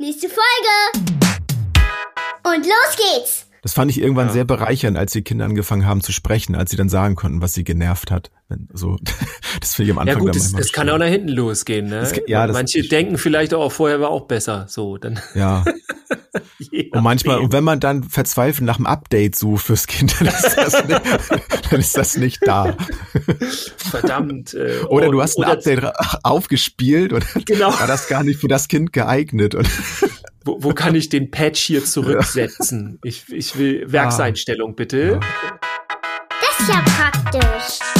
[0.00, 1.08] Nächste Folge.
[2.44, 3.46] Und los geht's.
[3.62, 4.32] Das fand ich irgendwann ja.
[4.32, 7.54] sehr bereichernd, als die Kinder angefangen haben zu sprechen, als sie dann sagen konnten, was
[7.54, 8.30] sie genervt hat.
[8.72, 8.96] So,
[9.60, 10.18] das finde ich am Anfang.
[10.18, 11.88] Ja gut, das, das kann auch nach hinten losgehen.
[11.88, 11.98] Ne?
[11.98, 14.66] Das, ja, das, Manche denken vielleicht auch vorher war auch besser.
[14.68, 15.18] So dann.
[15.34, 15.64] Ja.
[16.92, 20.54] und manchmal und wenn man dann verzweifelt nach einem Update sucht fürs Kind, dann ist
[20.56, 21.00] das nicht,
[21.70, 22.76] dann ist das nicht da.
[23.76, 24.54] Verdammt.
[24.54, 25.84] Äh, oder du hast ein Update
[26.24, 27.78] aufgespielt und genau.
[27.78, 29.54] war das gar nicht für das Kind geeignet.
[29.54, 29.68] Und
[30.44, 32.98] wo, wo kann ich den Patch hier zurücksetzen?
[33.02, 35.20] Ich, ich will Werkseinstellung, bitte.
[36.40, 37.97] Das ist ja praktisch.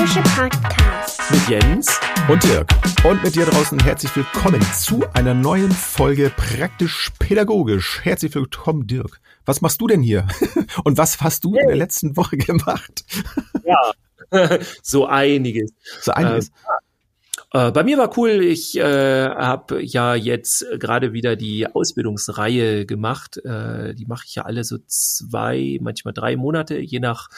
[0.00, 1.20] Pädagogische Podcast.
[1.30, 2.00] Mit Jens
[2.30, 2.68] und Dirk.
[3.04, 8.00] Und mit dir draußen herzlich willkommen zu einer neuen Folge Praktisch-pädagogisch.
[8.02, 9.20] Herzlich willkommen, Dirk.
[9.44, 10.26] Was machst du denn hier?
[10.84, 11.62] Und was hast du hey.
[11.62, 13.04] in der letzten Woche gemacht?
[14.32, 15.72] Ja, so einiges.
[16.00, 16.50] So einiges.
[17.52, 22.86] Ähm, äh, bei mir war cool, ich äh, habe ja jetzt gerade wieder die Ausbildungsreihe
[22.86, 23.36] gemacht.
[23.44, 27.28] Äh, die mache ich ja alle so zwei, manchmal drei Monate, je nach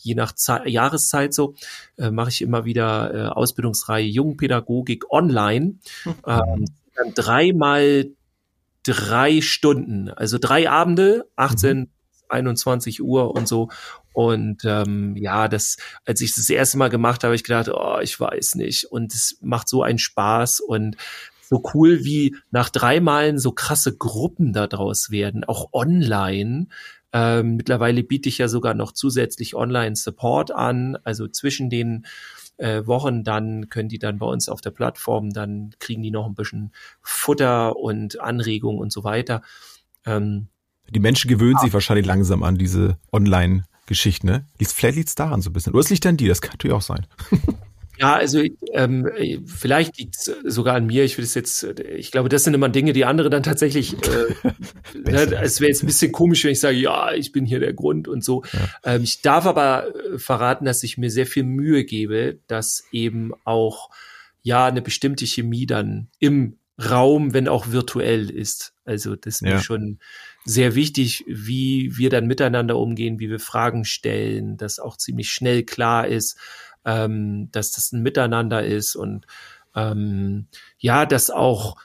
[0.00, 1.54] je nach Ze Jahreszeit so,
[1.96, 5.78] äh, mache ich immer wieder äh, Ausbildungsreihe Jungpädagogik online.
[6.04, 6.14] Mhm.
[6.26, 6.64] Ähm,
[6.96, 8.06] dann dreimal
[8.82, 11.88] drei Stunden, also drei Abende, 18, mhm.
[12.28, 13.68] 21 Uhr und so.
[14.12, 18.18] Und ähm, ja, das, als ich das erste Mal gemacht habe, ich gedacht, oh, ich
[18.18, 18.84] weiß nicht.
[18.84, 20.96] Und es macht so einen Spaß und
[21.42, 26.68] so cool, wie nach drei Malen so krasse Gruppen daraus werden, auch online.
[27.12, 32.06] Ähm, mittlerweile biete ich ja sogar noch zusätzlich Online-Support an, also zwischen den
[32.56, 36.26] äh, Wochen, dann können die dann bei uns auf der Plattform, dann kriegen die noch
[36.26, 39.42] ein bisschen Futter und Anregungen und so weiter.
[40.06, 40.48] Ähm,
[40.88, 41.60] die Menschen gewöhnen ja.
[41.60, 44.46] sich wahrscheinlich langsam an diese Online-Geschichten, ne?
[44.60, 45.72] Vielleicht liegt es daran so ein bisschen.
[45.72, 47.06] Oder es liegt an dir, das kann natürlich auch sein.
[48.00, 51.04] Ja, also ähm, vielleicht liegt es sogar an mir.
[51.04, 54.48] Ich will es jetzt, ich glaube, das sind immer Dinge, die andere dann tatsächlich, äh,
[55.10, 57.74] ne, es wäre jetzt ein bisschen komisch, wenn ich sage, ja, ich bin hier der
[57.74, 58.42] Grund und so.
[58.52, 58.94] Ja.
[58.94, 63.32] Ähm, ich darf aber äh, verraten, dass ich mir sehr viel Mühe gebe, dass eben
[63.44, 63.90] auch
[64.42, 68.72] ja eine bestimmte Chemie dann im Raum, wenn auch virtuell ist.
[68.86, 69.56] Also das ist ja.
[69.56, 69.98] mir schon
[70.46, 75.64] sehr wichtig, wie wir dann miteinander umgehen, wie wir Fragen stellen, dass auch ziemlich schnell
[75.64, 76.38] klar ist,
[76.84, 79.26] ähm, dass das ein Miteinander ist und
[79.74, 80.46] ähm,
[80.78, 81.76] ja, dass auch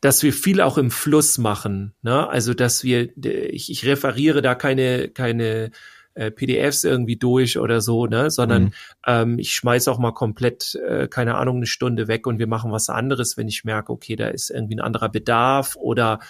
[0.00, 2.28] dass wir viel auch im Fluss machen, ne?
[2.28, 5.70] Also dass wir, ich, ich referiere da keine keine
[6.14, 8.72] äh, PDFs irgendwie durch oder so, ne, sondern mhm.
[9.06, 12.70] ähm, ich schmeiß auch mal komplett, äh, keine Ahnung, eine Stunde weg und wir machen
[12.70, 16.20] was anderes, wenn ich merke, okay, da ist irgendwie ein anderer Bedarf oder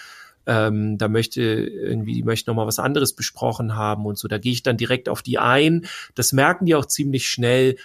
[0.47, 4.27] ähm, da möchte irgendwie, die möchten noch mal was anderes besprochen haben und so.
[4.27, 5.85] Da gehe ich dann direkt auf die ein.
[6.15, 7.75] Das merken die auch ziemlich schnell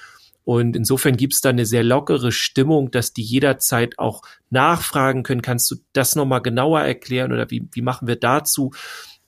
[0.44, 5.42] und insofern gibt es da eine sehr lockere Stimmung, dass die jederzeit auch nachfragen können,
[5.42, 8.72] kannst du das nochmal genauer erklären oder wie, wie machen wir dazu?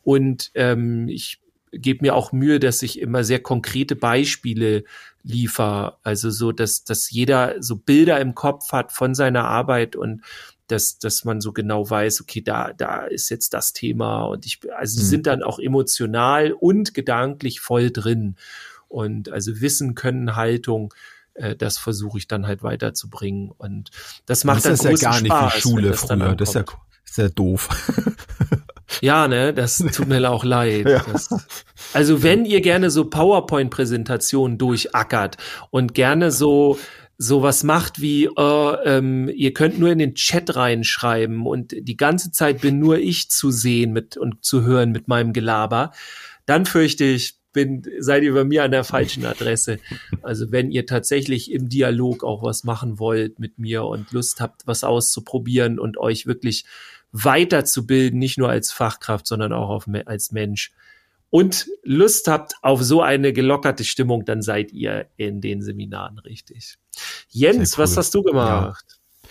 [0.02, 1.40] Und ähm, ich
[1.72, 4.84] gebe mir auch Mühe, dass ich immer sehr konkrete Beispiele
[5.22, 5.98] liefer.
[6.02, 10.22] Also so, dass, dass jeder so Bilder im Kopf hat von seiner Arbeit und
[10.66, 14.60] dass, dass man so genau weiß, okay, da, da ist jetzt das Thema und ich,
[14.76, 15.08] also sie mhm.
[15.08, 18.36] sind dann auch emotional und gedanklich voll drin.
[18.92, 20.92] Und also Wissen, Können, Haltung,
[21.34, 23.50] äh, das versuche ich dann halt weiterzubringen.
[23.50, 23.90] Und
[24.26, 26.34] das macht das dann ist ja gar Spaß, nicht wie Schule das früher.
[26.36, 26.64] Das ist ja,
[27.04, 27.68] ist ja doof.
[29.00, 30.86] Ja, ne, das tut mir auch leid.
[30.86, 31.04] Ja.
[31.10, 31.30] Das,
[31.92, 35.38] also wenn ihr gerne so PowerPoint-Präsentationen durchackert
[35.70, 36.78] und gerne so
[37.18, 42.32] sowas macht wie, äh, ähm, ihr könnt nur in den Chat reinschreiben und die ganze
[42.32, 45.92] Zeit bin nur ich zu sehen mit und zu hören mit meinem Gelaber,
[46.46, 49.78] dann fürchte ich, bin, seid ihr bei mir an der falschen Adresse.
[50.22, 54.66] Also wenn ihr tatsächlich im Dialog auch was machen wollt mit mir und Lust habt,
[54.66, 56.64] was auszuprobieren und euch wirklich
[57.12, 60.72] weiterzubilden, nicht nur als Fachkraft, sondern auch auf, als Mensch
[61.32, 66.76] und Lust habt auf so eine gelockerte Stimmung, dann seid ihr in den Seminaren richtig.
[67.30, 67.84] Jens, cool.
[67.84, 68.84] was hast du gemacht?
[68.86, 69.28] Ja.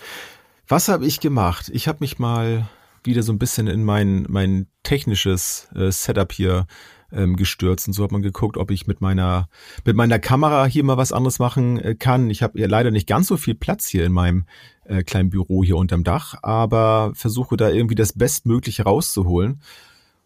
[0.66, 1.70] Was habe ich gemacht?
[1.72, 2.68] Ich habe mich mal
[3.04, 6.66] wieder so ein bisschen in mein, mein technisches äh, Setup hier
[7.12, 9.48] ähm, gestürzt und so hat man geguckt, ob ich mit meiner
[9.84, 12.30] mit meiner Kamera hier mal was anderes machen äh, kann.
[12.30, 14.44] Ich habe ja leider nicht ganz so viel Platz hier in meinem
[14.84, 19.60] äh, kleinen Büro hier unterm Dach, aber versuche da irgendwie das Bestmögliche rauszuholen.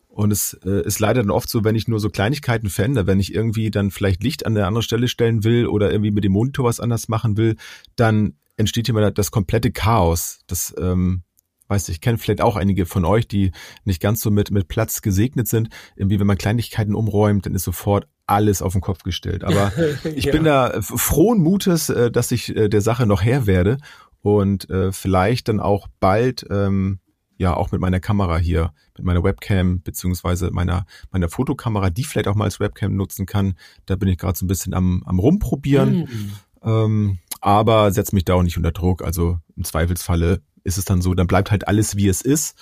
[0.08, 3.20] Und es äh, ist leider dann oft so, wenn ich nur so Kleinigkeiten verändere, wenn
[3.20, 6.32] ich irgendwie dann vielleicht Licht an der anderen Stelle stellen will oder irgendwie mit dem
[6.32, 7.56] Monitor was anders machen will,
[7.96, 10.40] dann entsteht hier mal das komplette Chaos.
[10.46, 11.22] Das ähm,
[11.68, 13.52] weiß ich, kenne vielleicht auch einige von euch, die
[13.84, 15.68] nicht ganz so mit, mit Platz gesegnet sind.
[15.96, 19.44] Irgendwie, wenn man Kleinigkeiten umräumt, dann ist sofort alles auf den Kopf gestellt.
[19.44, 19.72] Aber
[20.14, 20.32] ich ja.
[20.32, 23.78] bin da frohen Mutes, äh, dass ich äh, der Sache noch Herr werde
[24.22, 27.00] und äh, vielleicht dann auch bald ähm,
[27.38, 32.28] ja auch mit meiner Kamera hier, mit meiner Webcam beziehungsweise meiner meiner Fotokamera, die vielleicht
[32.28, 33.54] auch mal als Webcam nutzen kann.
[33.84, 36.32] Da bin ich gerade so ein bisschen am, am rumprobieren, mhm.
[36.62, 39.04] ähm, aber setz mich da auch nicht unter Druck.
[39.04, 42.56] Also im Zweifelsfalle ist es dann so, dann bleibt halt alles wie es ist.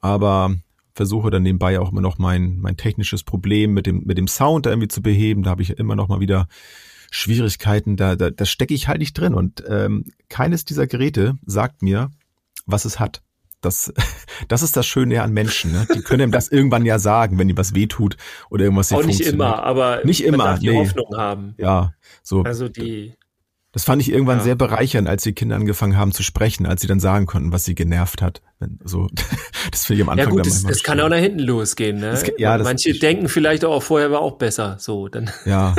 [0.00, 0.54] Aber
[0.94, 4.66] versuche dann nebenbei auch immer noch mein mein technisches Problem mit dem mit dem Sound
[4.66, 5.44] da irgendwie zu beheben.
[5.44, 6.48] Da habe ich immer noch mal wieder
[7.10, 7.96] Schwierigkeiten.
[7.96, 12.10] Da da, da stecke ich halt nicht drin und ähm, keines dieser Geräte sagt mir,
[12.66, 13.22] was es hat.
[13.60, 13.92] Das,
[14.48, 15.72] das ist das Schöne an Menschen.
[15.72, 15.86] Ne?
[15.94, 18.16] Die können ihm das irgendwann ja sagen, wenn ihm was wehtut
[18.50, 20.58] oder irgendwas nicht Auch nicht immer, aber nicht immer.
[20.58, 20.76] Die nee.
[20.76, 21.54] Hoffnung haben.
[21.58, 22.42] Ja, so.
[22.42, 23.14] Also die.
[23.78, 24.42] Das fand ich irgendwann ja.
[24.42, 27.64] sehr bereichernd, als die Kinder angefangen haben zu sprechen, als sie dann sagen konnten, was
[27.64, 28.42] sie genervt hat.
[28.82, 29.06] So,
[29.70, 32.00] das finde ich am Anfang ja gut, das, das kann auch nach hinten losgehen.
[32.00, 32.10] Ne?
[32.10, 34.78] Das, ja, das, Manche denken vielleicht auch vorher war auch besser.
[34.80, 35.30] So, dann.
[35.44, 35.76] Ja.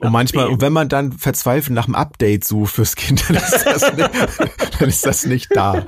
[0.00, 3.64] und manchmal, und wenn man dann verzweifelt nach einem Update sucht fürs Kind, dann ist
[3.64, 4.10] das nicht,
[4.78, 5.82] dann ist das nicht da.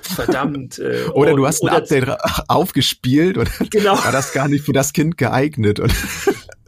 [0.00, 0.78] Verdammt.
[0.78, 2.08] Äh, oder du hast ein Update
[2.48, 4.02] aufgespielt und genau.
[4.02, 5.80] war das gar nicht für das Kind geeignet.
[5.80, 5.92] Und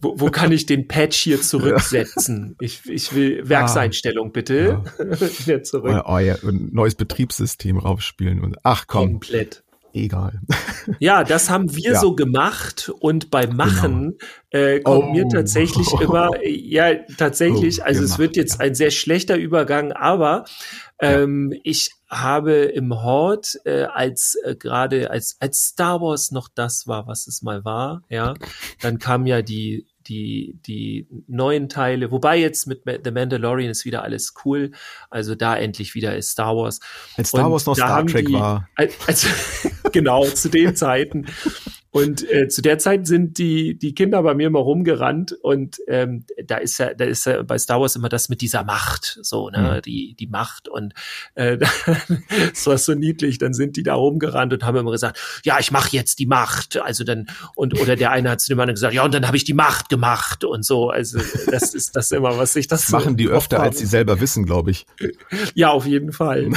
[0.04, 2.56] wo, wo kann ich den Patch hier zurücksetzen?
[2.60, 4.82] Ich, ich will Werkseinstellung bitte.
[4.98, 6.02] Wieder zurück.
[6.06, 9.12] Oh, oh ja, ein neues Betriebssystem raufspielen und ach komm.
[9.12, 9.64] Komplett.
[9.94, 10.40] Egal.
[10.98, 12.00] Ja, das haben wir ja.
[12.00, 14.18] so gemacht und beim Machen
[14.50, 14.64] genau.
[14.64, 15.12] äh, kommt oh.
[15.12, 18.60] mir tatsächlich immer, ja, tatsächlich, oh, also gemacht, es wird jetzt ja.
[18.60, 20.46] ein sehr schlechter Übergang, aber
[20.98, 21.60] ähm, ja.
[21.62, 27.06] ich habe im Hort äh, als äh, gerade als als Star Wars noch das war,
[27.06, 28.34] was es mal war, ja,
[28.80, 34.02] dann kam ja die die, die neuen Teile, wobei jetzt mit The Mandalorian ist wieder
[34.02, 34.72] alles cool.
[35.10, 36.80] Also da endlich wieder ist Star Wars.
[37.16, 38.68] Als Star Wars noch Star Trek die, war.
[39.06, 39.28] Also,
[39.92, 41.26] genau, zu den Zeiten.
[41.94, 46.24] Und äh, zu der Zeit sind die, die Kinder bei mir immer rumgerannt und ähm,
[46.44, 49.48] da ist ja, da ist ja bei Star Wars immer das mit dieser Macht, so,
[49.48, 49.82] ne, mhm.
[49.82, 50.92] die, die Macht und
[51.36, 51.56] äh,
[52.50, 55.70] das war so niedlich, dann sind die da rumgerannt und haben immer gesagt, ja, ich
[55.70, 56.82] mache jetzt die Macht.
[56.82, 59.36] Also dann, und oder der eine hat zu dem anderen gesagt, ja, und dann habe
[59.36, 60.90] ich die Macht gemacht und so.
[60.90, 63.86] Also das ist das immer, was ich das, das so machen die öfter, als sie
[63.86, 64.84] selber wissen, glaube ich.
[65.54, 66.50] Ja, auf jeden Fall.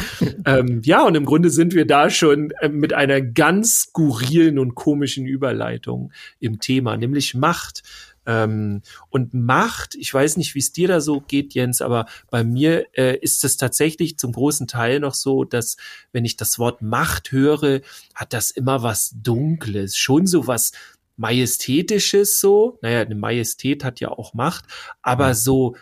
[0.45, 4.73] ähm, ja, und im Grunde sind wir da schon äh, mit einer ganz skurrilen und
[4.73, 7.83] komischen Überleitung im Thema, nämlich Macht.
[8.25, 12.44] Ähm, und Macht, ich weiß nicht, wie es dir da so geht, Jens, aber bei
[12.44, 15.77] mir äh, ist es tatsächlich zum großen Teil noch so, dass
[16.12, 17.81] wenn ich das Wort Macht höre,
[18.13, 20.74] hat das immer was Dunkles, schon so was
[21.15, 22.77] Majestätisches so.
[22.81, 24.65] Naja, eine Majestät hat ja auch Macht,
[25.01, 25.75] aber so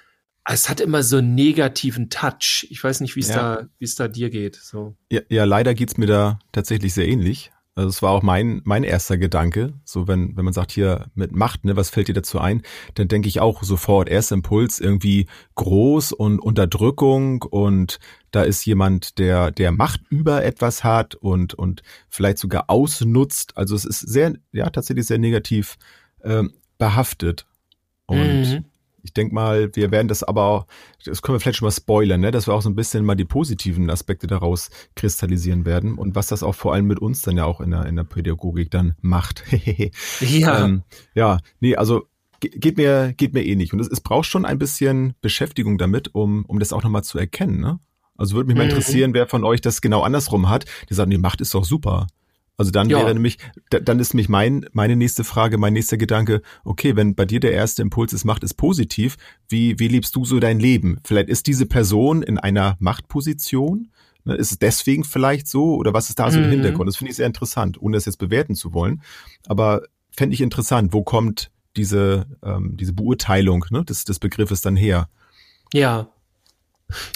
[0.48, 2.68] es hat immer so einen negativen Touch.
[2.70, 3.56] Ich weiß nicht, wie es ja.
[3.56, 4.56] da, wie es da dir geht.
[4.56, 4.96] So.
[5.12, 7.52] Ja, ja, leider geht's mir da tatsächlich sehr ähnlich.
[7.78, 9.74] Also es war auch mein, mein erster Gedanke.
[9.84, 12.62] So, wenn, wenn man sagt hier mit Macht, ne, was fällt dir dazu ein?
[12.94, 18.00] Dann denke ich auch sofort, erster Impuls irgendwie groß und Unterdrückung und
[18.32, 23.58] da ist jemand, der, der Macht über etwas hat und, und vielleicht sogar ausnutzt.
[23.58, 25.76] Also es ist sehr, ja, tatsächlich sehr negativ
[26.24, 27.46] ähm, behaftet.
[28.06, 28.66] Und mhm.
[29.06, 30.66] Ich denke mal, wir werden das aber,
[31.06, 32.32] das können wir vielleicht schon mal spoilern, ne?
[32.32, 36.26] dass wir auch so ein bisschen mal die positiven Aspekte daraus kristallisieren werden und was
[36.26, 38.96] das auch vor allem mit uns dann ja auch in der, in der Pädagogik dann
[39.02, 39.44] macht.
[40.22, 40.66] ja.
[40.66, 40.82] Ähm,
[41.14, 42.08] ja, nee, also
[42.40, 43.74] geht mir, geht mir eh nicht.
[43.74, 47.20] Und es, es braucht schon ein bisschen Beschäftigung damit, um, um das auch nochmal zu
[47.20, 47.60] erkennen.
[47.60, 47.80] Ne?
[48.18, 48.72] Also würde mich mal mhm.
[48.72, 50.66] interessieren, wer von euch das genau andersrum hat.
[50.90, 52.08] Die sagen, die Macht ist doch super.
[52.58, 53.00] Also dann ja.
[53.00, 53.38] wäre nämlich,
[53.70, 57.52] dann ist nämlich mein, meine nächste Frage, mein nächster Gedanke, okay, wenn bei dir der
[57.52, 59.18] erste Impuls ist, Macht ist positiv,
[59.50, 61.00] wie, wie lebst du so dein Leben?
[61.04, 63.92] Vielleicht ist diese Person in einer Machtposition?
[64.24, 65.76] Ne, ist es deswegen vielleicht so?
[65.76, 66.52] Oder was ist da so im mhm.
[66.52, 66.88] Hintergrund?
[66.88, 69.02] Das finde ich sehr interessant, ohne es jetzt bewerten zu wollen.
[69.48, 74.76] Aber fände ich interessant, wo kommt diese, ähm, diese Beurteilung ne, des, des Begriffes dann
[74.76, 75.10] her?
[75.74, 76.08] Ja,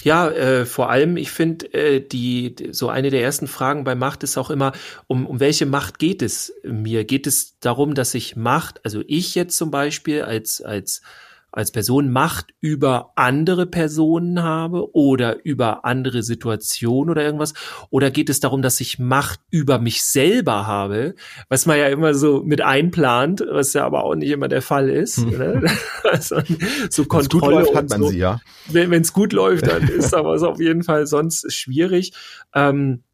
[0.02, 4.22] ja, äh, vor allem, ich finde, äh, die so eine der ersten Fragen bei Macht
[4.22, 4.72] ist auch immer,
[5.06, 7.04] um, um welche Macht geht es mir?
[7.04, 11.02] Geht es darum, dass ich Macht, also ich jetzt zum Beispiel als als
[11.52, 17.54] als Person Macht über andere Personen habe oder über andere Situationen oder irgendwas?
[17.90, 21.14] Oder geht es darum, dass ich Macht über mich selber habe,
[21.48, 24.88] was man ja immer so mit einplant, was ja aber auch nicht immer der Fall
[24.88, 25.18] ist.
[25.18, 25.30] Hm.
[25.30, 25.62] Ne?
[26.02, 26.40] Also,
[26.88, 27.56] so Kontrolle.
[27.56, 28.08] Läuft, hat man so.
[28.08, 28.40] sie, ja.
[28.68, 32.12] Wenn es gut läuft, dann ist aber es auf jeden Fall sonst schwierig.
[32.54, 33.04] Ähm,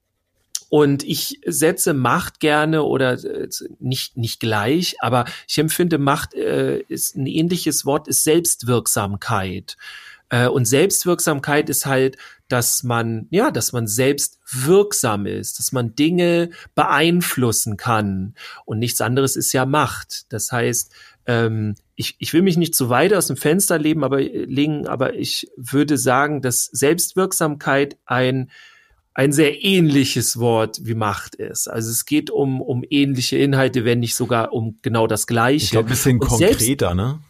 [0.68, 6.80] und ich setze Macht gerne oder äh, nicht, nicht gleich, aber ich empfinde Macht äh,
[6.88, 9.76] ist ein ähnliches Wort, ist Selbstwirksamkeit.
[10.28, 12.16] Äh, und Selbstwirksamkeit ist halt,
[12.49, 18.35] dass man, ja, dass man selbst wirksam ist, dass man Dinge beeinflussen kann.
[18.64, 20.32] Und nichts anderes ist ja Macht.
[20.32, 20.92] Das heißt,
[21.26, 25.14] ähm, ich, ich will mich nicht zu weit aus dem Fenster leben, aber, legen, aber
[25.14, 28.50] ich würde sagen, dass Selbstwirksamkeit ein,
[29.16, 31.68] ein sehr ähnliches Wort wie Macht ist.
[31.68, 35.64] Also es geht um, um ähnliche Inhalte, wenn nicht sogar um genau das Gleiche.
[35.64, 37.20] Ich glaube, ein bisschen und konkreter, selbst, ne?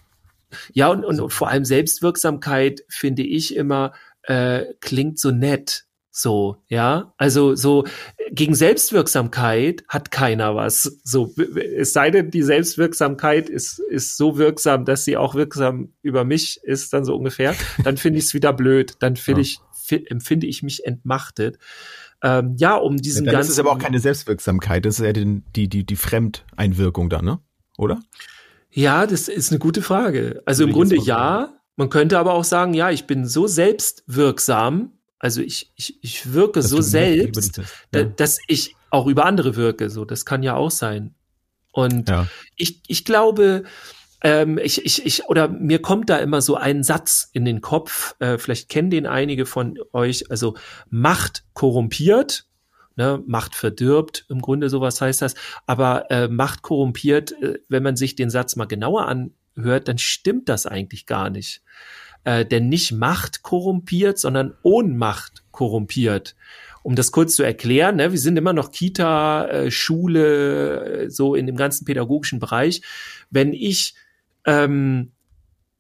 [0.73, 5.85] Ja, und, und, und vor allem Selbstwirksamkeit finde ich immer, äh, klingt so nett.
[6.11, 7.85] So, ja, also so
[8.33, 10.99] gegen Selbstwirksamkeit hat keiner was.
[11.05, 11.35] So,
[11.77, 16.59] es sei denn, die Selbstwirksamkeit ist, ist so wirksam, dass sie auch wirksam über mich
[16.65, 17.55] ist, dann so ungefähr.
[17.85, 18.95] Dann finde ich es wieder blöd.
[19.01, 19.47] Dann finde ja.
[19.47, 19.59] ich,
[19.91, 21.59] empfinde ich mich entmachtet.
[22.23, 23.49] Ähm, ja, um diesen ja, ganzen.
[23.49, 27.23] Das ist aber auch keine Selbstwirksamkeit, das ist ja die, die, die, die Fremdeinwirkung da,
[27.23, 27.41] ne?
[27.77, 28.01] Oder?
[28.71, 30.43] Ja, das ist eine gute Frage.
[30.45, 31.53] Also im Grunde ja.
[31.77, 36.61] Man könnte aber auch sagen, ja, ich bin so selbstwirksam, also ich, ich, ich wirke
[36.61, 37.61] dass so selbst,
[37.95, 38.05] ja.
[38.05, 39.91] dass ich auch über andere wirke.
[39.91, 41.15] So, das kann ja auch sein.
[41.73, 42.27] Und ja.
[42.57, 43.65] ich, ich glaube,
[44.23, 48.15] ähm, ich, ich, ich, oder mir kommt da immer so ein Satz in den Kopf,
[48.19, 50.55] äh, vielleicht kennen den einige von euch, also
[50.89, 52.47] Macht korrumpiert,
[52.97, 55.35] ne, Macht verdirbt, im Grunde sowas heißt das,
[55.67, 60.49] aber äh, Macht korrumpiert, äh, wenn man sich den Satz mal genauer anhört, dann stimmt
[60.49, 61.63] das eigentlich gar nicht
[62.27, 66.35] äh, denn nicht Macht korrumpiert, sondern Ohnmacht korrumpiert.
[66.83, 71.37] Um das kurz zu erklären, ne, wir sind immer noch Kita, äh, Schule, äh, so
[71.37, 72.83] in dem ganzen pädagogischen Bereich.
[73.31, 73.95] Wenn ich,
[74.47, 75.13] ähm,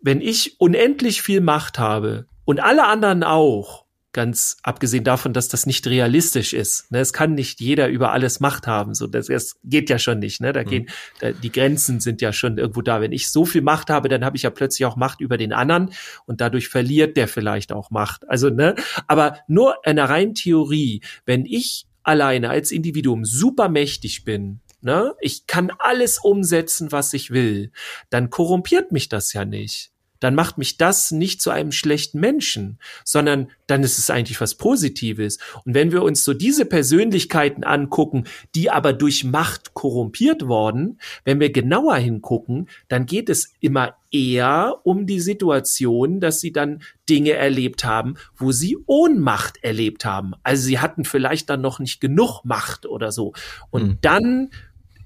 [0.00, 5.66] wenn ich unendlich viel Macht habe und alle anderen auch, Ganz abgesehen davon, dass das
[5.66, 6.90] nicht realistisch ist.
[6.90, 7.00] Ne?
[7.00, 8.94] Es kann nicht jeder über alles Macht haben.
[8.94, 10.40] So, das, das geht ja schon nicht.
[10.40, 10.54] Ne?
[10.54, 10.68] Da mhm.
[10.68, 10.87] gehen,
[11.20, 13.02] da, die Grenzen sind ja schon irgendwo da.
[13.02, 15.52] Wenn ich so viel Macht habe, dann habe ich ja plötzlich auch Macht über den
[15.52, 15.90] anderen
[16.25, 18.26] und dadurch verliert der vielleicht auch Macht.
[18.26, 18.75] Also, ne,
[19.06, 25.14] aber nur in der reinen Theorie, wenn ich alleine als Individuum super mächtig bin, ne,
[25.21, 27.73] ich kann alles umsetzen, was ich will,
[28.11, 32.78] dann korrumpiert mich das ja nicht dann macht mich das nicht zu einem schlechten Menschen,
[33.04, 35.38] sondern dann ist es eigentlich was Positives.
[35.64, 41.40] Und wenn wir uns so diese Persönlichkeiten angucken, die aber durch Macht korrumpiert worden, wenn
[41.40, 47.32] wir genauer hingucken, dann geht es immer eher um die Situation, dass sie dann Dinge
[47.32, 50.32] erlebt haben, wo sie Ohnmacht erlebt haben.
[50.42, 53.32] Also sie hatten vielleicht dann noch nicht genug Macht oder so.
[53.70, 53.99] Und mhm.
[54.00, 54.50] dann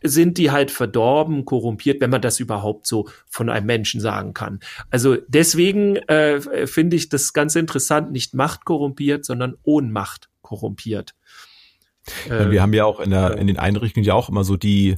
[0.03, 4.61] sind die halt verdorben, korrumpiert, wenn man das überhaupt so von einem Menschen sagen kann.
[4.91, 11.15] Also deswegen äh, finde ich das ganz interessant, nicht Macht korrumpiert, sondern Ohnmacht korrumpiert.
[12.29, 14.97] Äh, wir haben ja auch in, der, in den Einrichtungen ja auch immer so die,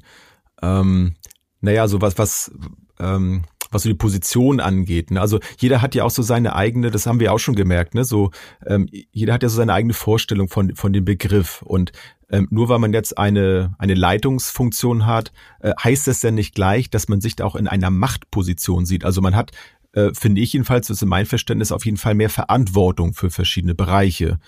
[0.62, 1.14] ähm,
[1.60, 2.52] naja, so was, was,
[2.98, 5.10] ähm, was so die Position angeht.
[5.10, 5.20] Ne?
[5.20, 8.04] Also jeder hat ja auch so seine eigene, das haben wir auch schon gemerkt, ne?
[8.04, 8.30] So
[8.66, 11.92] ähm, jeder hat ja so seine eigene Vorstellung von von dem Begriff und
[12.30, 16.90] ähm, nur weil man jetzt eine eine Leitungsfunktion hat, äh, heißt das ja nicht gleich,
[16.90, 19.04] dass man sich da auch in einer Machtposition sieht.
[19.04, 19.52] Also man hat
[19.92, 23.74] äh, finde ich jedenfalls, das ist mein Verständnis, auf jeden Fall mehr Verantwortung für verschiedene
[23.74, 24.38] Bereiche.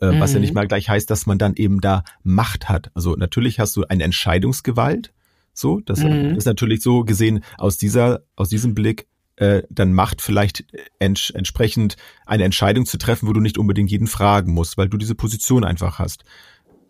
[0.00, 0.20] Äh.
[0.20, 0.56] Was ja nicht mhm.
[0.56, 2.90] mal gleich heißt, dass man dann eben da Macht hat.
[2.94, 5.12] Also natürlich hast du eine Entscheidungsgewalt,
[5.52, 6.36] so, das mhm.
[6.36, 9.06] ist natürlich so gesehen aus dieser, aus diesem Blick
[9.36, 10.64] äh, dann Macht vielleicht
[10.98, 14.96] ents entsprechend eine Entscheidung zu treffen, wo du nicht unbedingt jeden fragen musst, weil du
[14.96, 16.24] diese Position einfach hast.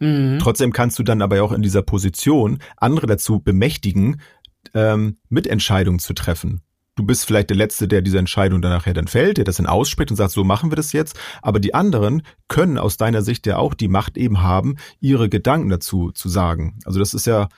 [0.01, 0.39] Mhm.
[0.41, 4.21] Trotzdem kannst du dann aber auch in dieser Position andere dazu bemächtigen,
[4.75, 6.63] ähm, Mitentscheidungen zu treffen.
[6.95, 9.67] Du bist vielleicht der Letzte, der diese Entscheidung dann nachher dann fällt, der das dann
[9.67, 11.19] ausspricht und sagt, so machen wir das jetzt.
[11.41, 15.71] Aber die anderen können aus deiner Sicht ja auch die Macht eben haben, ihre Gedanken
[15.71, 16.79] dazu zu sagen.
[16.85, 17.49] Also das ist ja,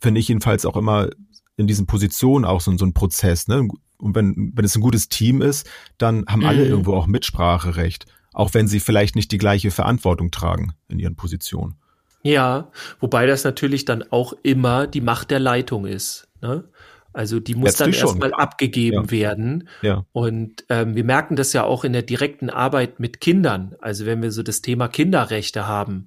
[0.00, 1.10] finde ich jedenfalls auch immer
[1.56, 3.48] in diesen Positionen auch so, so ein Prozess.
[3.48, 3.68] Ne?
[3.98, 6.70] Und wenn, wenn es ein gutes Team ist, dann haben alle mhm.
[6.70, 11.74] irgendwo auch Mitspracherecht, auch wenn sie vielleicht nicht die gleiche Verantwortung tragen in ihren Positionen.
[12.22, 16.28] Ja, wobei das natürlich dann auch immer die Macht der Leitung ist.
[16.40, 16.64] Ne?
[17.12, 19.10] Also die muss Letztlich dann erstmal abgegeben ja.
[19.10, 19.68] werden.
[19.82, 20.04] Ja.
[20.12, 23.74] Und ähm, wir merken das ja auch in der direkten Arbeit mit Kindern.
[23.80, 26.06] Also wenn wir so das Thema Kinderrechte haben,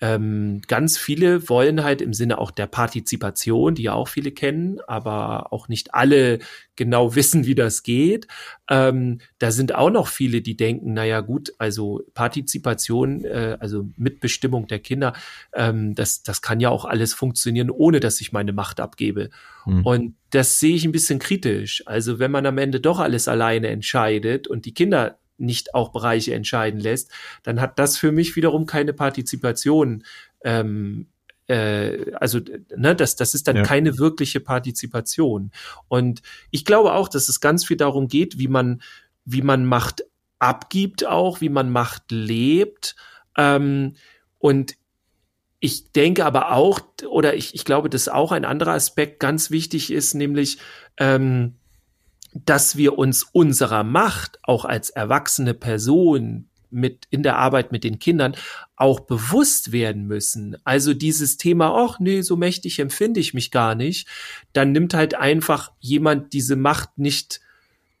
[0.00, 4.78] ähm, ganz viele wollen halt im Sinne auch der Partizipation, die ja auch viele kennen,
[4.86, 6.38] aber auch nicht alle
[6.76, 8.26] genau wissen, wie das geht.
[8.68, 14.66] Ähm, da sind auch noch viele, die denken, naja gut, also Partizipation, äh, also Mitbestimmung
[14.66, 15.14] der Kinder,
[15.54, 19.30] ähm, das, das kann ja auch alles funktionieren, ohne dass ich meine Macht abgebe.
[19.64, 19.86] Mhm.
[19.86, 21.82] Und das sehe ich ein bisschen kritisch.
[21.86, 26.34] Also wenn man am Ende doch alles alleine entscheidet und die Kinder nicht auch Bereiche
[26.34, 27.10] entscheiden lässt,
[27.42, 30.04] dann hat das für mich wiederum keine Partizipation.
[30.42, 31.08] Ähm,
[31.48, 32.40] äh, also,
[32.76, 33.62] ne, das, das ist dann ja.
[33.62, 35.50] keine wirkliche Partizipation.
[35.88, 38.82] Und ich glaube auch, dass es ganz viel darum geht, wie man,
[39.24, 40.04] wie man Macht
[40.38, 42.96] abgibt auch, wie man Macht lebt.
[43.36, 43.94] Ähm,
[44.38, 44.76] und
[45.60, 49.90] ich denke aber auch, oder ich, ich glaube, dass auch ein anderer Aspekt ganz wichtig
[49.90, 50.58] ist, nämlich
[50.98, 51.56] ähm,
[52.44, 57.98] dass wir uns unserer Macht auch als erwachsene Person mit in der Arbeit mit den
[57.98, 58.34] Kindern
[58.74, 60.56] auch bewusst werden müssen.
[60.64, 64.08] Also dieses Thema, ach nee, so mächtig empfinde ich mich gar nicht,
[64.52, 67.40] dann nimmt halt einfach jemand diese Macht nicht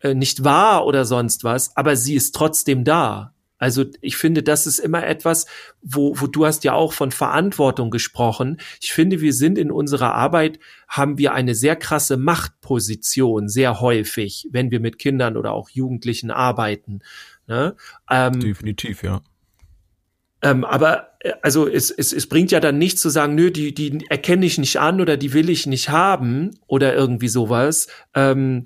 [0.00, 3.32] äh, nicht wahr oder sonst was, aber sie ist trotzdem da.
[3.58, 5.46] Also ich finde, das ist immer etwas,
[5.82, 8.58] wo, wo du hast ja auch von Verantwortung gesprochen.
[8.80, 10.58] Ich finde, wir sind in unserer Arbeit,
[10.88, 16.30] haben wir eine sehr krasse Machtposition, sehr häufig, wenn wir mit Kindern oder auch Jugendlichen
[16.30, 17.00] arbeiten.
[17.46, 17.76] Ne?
[18.10, 19.22] Ähm, Definitiv, ja.
[20.42, 23.74] Ähm, aber äh, also es, es, es bringt ja dann nicht zu sagen, nö, die,
[23.74, 27.88] die erkenne ich nicht an oder die will ich nicht haben oder irgendwie sowas.
[28.14, 28.64] Ähm,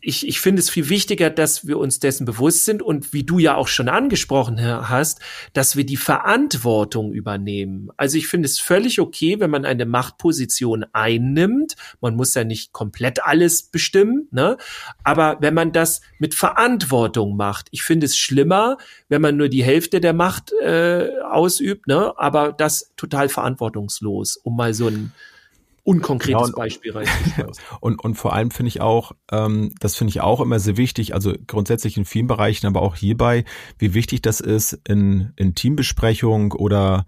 [0.00, 3.38] ich, ich finde es viel wichtiger, dass wir uns dessen bewusst sind und wie du
[3.38, 5.20] ja auch schon angesprochen hast,
[5.52, 7.90] dass wir die Verantwortung übernehmen.
[7.96, 11.76] Also ich finde es völlig okay, wenn man eine Machtposition einnimmt.
[12.00, 14.56] Man muss ja nicht komplett alles bestimmen, ne?
[15.04, 18.78] Aber wenn man das mit Verantwortung macht, ich finde es schlimmer,
[19.08, 22.14] wenn man nur die Hälfte der Macht äh, ausübt, ne?
[22.16, 25.12] Aber das total verantwortungslos, um mal so ein
[25.90, 27.06] unkonkretes ja, und, Beispiel rein.
[27.80, 31.14] und, und vor allem finde ich auch, ähm, das finde ich auch immer sehr wichtig,
[31.14, 33.44] also grundsätzlich in vielen Bereichen, aber auch hierbei,
[33.78, 37.06] wie wichtig das ist in, in Teambesprechung oder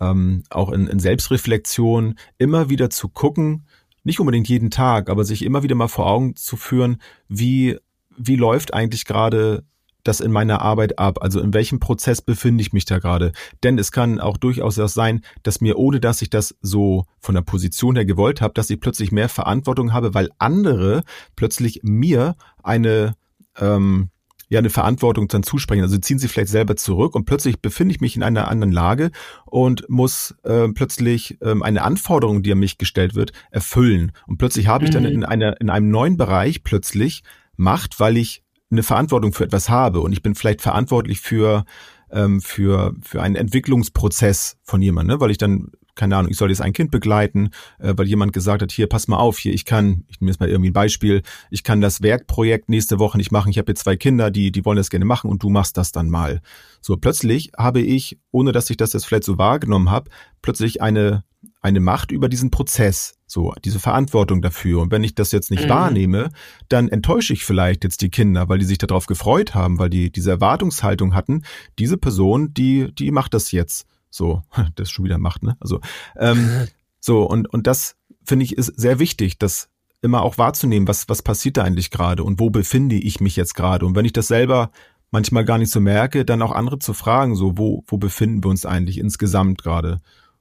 [0.00, 3.66] ähm, auch in, in Selbstreflexion, immer wieder zu gucken,
[4.04, 7.78] nicht unbedingt jeden Tag, aber sich immer wieder mal vor Augen zu führen, wie,
[8.16, 9.64] wie läuft eigentlich gerade
[10.04, 11.18] das in meiner Arbeit ab?
[11.22, 13.32] Also in welchem Prozess befinde ich mich da gerade?
[13.62, 17.42] Denn es kann auch durchaus sein, dass mir, ohne dass ich das so von der
[17.42, 21.02] Position her gewollt habe, dass ich plötzlich mehr Verantwortung habe, weil andere
[21.36, 23.14] plötzlich mir eine
[23.58, 24.10] ähm,
[24.50, 25.82] ja eine Verantwortung dann zusprechen.
[25.82, 29.10] Also ziehen sie vielleicht selber zurück und plötzlich befinde ich mich in einer anderen Lage
[29.46, 34.12] und muss äh, plötzlich ähm, eine Anforderung, die an mich gestellt wird, erfüllen.
[34.26, 35.10] Und plötzlich habe ich dann mhm.
[35.10, 37.22] in einer in einem neuen Bereich plötzlich
[37.56, 41.64] Macht, weil ich eine Verantwortung für etwas habe und ich bin vielleicht verantwortlich für
[42.10, 45.20] ähm, für für einen Entwicklungsprozess von jemandem, ne?
[45.20, 48.62] weil ich dann keine Ahnung, ich soll jetzt ein Kind begleiten, äh, weil jemand gesagt
[48.62, 51.22] hat, hier, pass mal auf, hier, ich kann, ich nehme jetzt mal irgendwie ein Beispiel,
[51.50, 54.64] ich kann das Werkprojekt nächste Woche nicht machen, ich habe jetzt zwei Kinder, die, die
[54.64, 56.40] wollen das gerne machen und du machst das dann mal.
[56.80, 61.24] So, plötzlich habe ich, ohne dass ich das jetzt vielleicht so wahrgenommen habe, plötzlich eine,
[61.60, 64.80] eine Macht über diesen Prozess, so diese Verantwortung dafür.
[64.80, 65.70] Und wenn ich das jetzt nicht mhm.
[65.70, 66.30] wahrnehme,
[66.68, 70.10] dann enttäusche ich vielleicht jetzt die Kinder, weil die sich darauf gefreut haben, weil die
[70.10, 71.42] diese Erwartungshaltung hatten,
[71.78, 73.86] diese Person, die, die macht das jetzt.
[74.10, 74.42] So,
[74.74, 75.56] das schon wieder Macht, ne?
[75.60, 75.80] Also,
[76.18, 76.66] ähm,
[77.00, 79.68] so, und, und das finde ich ist sehr wichtig, das
[80.02, 83.54] immer auch wahrzunehmen, was, was passiert da eigentlich gerade und wo befinde ich mich jetzt
[83.54, 83.86] gerade.
[83.86, 84.70] Und wenn ich das selber
[85.10, 88.50] manchmal gar nicht so merke, dann auch andere zu fragen, so, wo, wo befinden wir
[88.50, 90.00] uns eigentlich insgesamt gerade?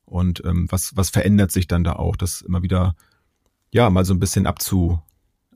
[0.10, 2.16] Und ähm, was, was verändert sich dann da auch?
[2.16, 2.96] Das immer wieder,
[3.72, 5.00] ja, mal so ein bisschen abzu,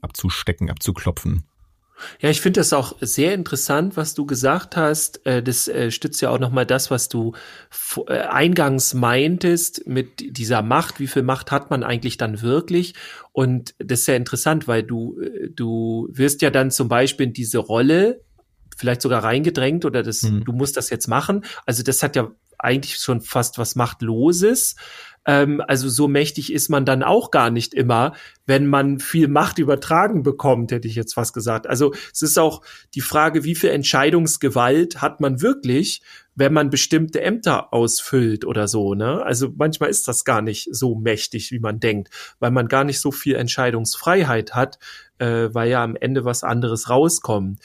[0.02, 1.44] abzustecken, abzuklopfen.
[2.20, 5.26] Ja, ich finde das auch sehr interessant, was du gesagt hast.
[5.26, 7.34] Äh, das äh, stützt ja auch nochmal das, was du
[8.08, 11.00] äh, eingangs meintest mit dieser Macht.
[11.00, 12.96] Wie viel Macht hat man eigentlich dann wirklich?
[13.32, 15.20] Und das ist sehr interessant, weil du,
[15.56, 18.22] du wirst ja dann zum Beispiel in diese Rolle
[18.76, 20.44] vielleicht sogar reingedrängt oder das, mhm.
[20.44, 21.46] du musst das jetzt machen.
[21.66, 22.32] Also das hat ja
[22.64, 24.76] eigentlich schon fast was Machtloses.
[25.26, 28.14] Ähm, also so mächtig ist man dann auch gar nicht immer,
[28.46, 31.68] wenn man viel Macht übertragen bekommt, hätte ich jetzt fast gesagt.
[31.68, 32.62] Also es ist auch
[32.94, 36.02] die Frage, wie viel Entscheidungsgewalt hat man wirklich,
[36.36, 38.96] wenn man bestimmte Ämter ausfüllt oder so.
[38.96, 39.24] Ne?
[39.24, 43.00] Also manchmal ist das gar nicht so mächtig, wie man denkt, weil man gar nicht
[43.00, 44.80] so viel Entscheidungsfreiheit hat,
[45.20, 47.60] äh, weil ja am Ende was anderes rauskommt.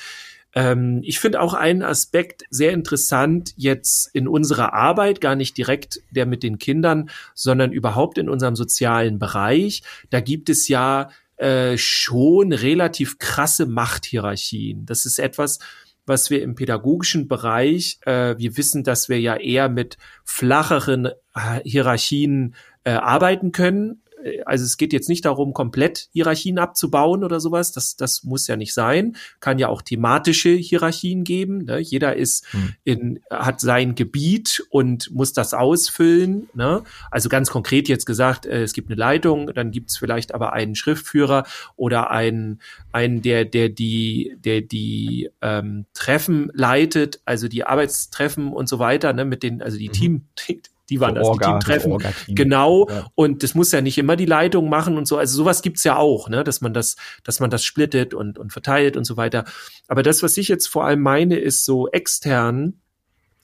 [0.58, 6.00] Ähm, ich finde auch einen Aspekt sehr interessant jetzt in unserer Arbeit, gar nicht direkt
[6.10, 9.84] der mit den Kindern, sondern überhaupt in unserem sozialen Bereich.
[10.10, 14.84] Da gibt es ja äh, schon relativ krasse Machthierarchien.
[14.84, 15.60] Das ist etwas,
[16.06, 21.60] was wir im pädagogischen Bereich, äh, wir wissen, dass wir ja eher mit flacheren äh,
[21.62, 24.02] Hierarchien äh, arbeiten können.
[24.22, 27.72] Äh, also es geht jetzt nicht darum, komplett Hierarchien abzubauen oder sowas.
[27.72, 29.16] Das, das muss ja nicht sein.
[29.40, 31.64] Kann ja auch thematische Hierarchien geben.
[31.64, 31.78] Ne?
[31.78, 32.74] Jeder ist hm.
[32.84, 36.48] in, hat sein Gebiet und muss das ausfüllen.
[36.54, 36.82] Ne?
[37.10, 40.52] Also ganz konkret jetzt gesagt, äh, es gibt eine Leitung, dann gibt es vielleicht aber
[40.52, 41.44] einen Schriftführer
[41.76, 42.60] oder einen,
[42.92, 49.12] einen der, der die, der die ähm, Treffen leitet, also die Arbeitstreffen und so weiter,
[49.12, 49.24] ne?
[49.24, 49.92] mit den, also die mhm.
[49.92, 50.22] Team,
[50.90, 51.98] die waren das, Orga, die Teamtreffen.
[51.98, 52.34] Team.
[52.34, 52.88] Genau.
[52.88, 53.06] Ja.
[53.14, 55.16] Und das muss ja nicht immer die Leitung machen und so.
[55.18, 58.52] Also sowas gibt's ja auch, ne, dass man das, dass man das splittet und, und
[58.52, 59.44] verteilt und so weiter.
[59.86, 62.80] Aber das, was ich jetzt vor allem meine, ist so extern,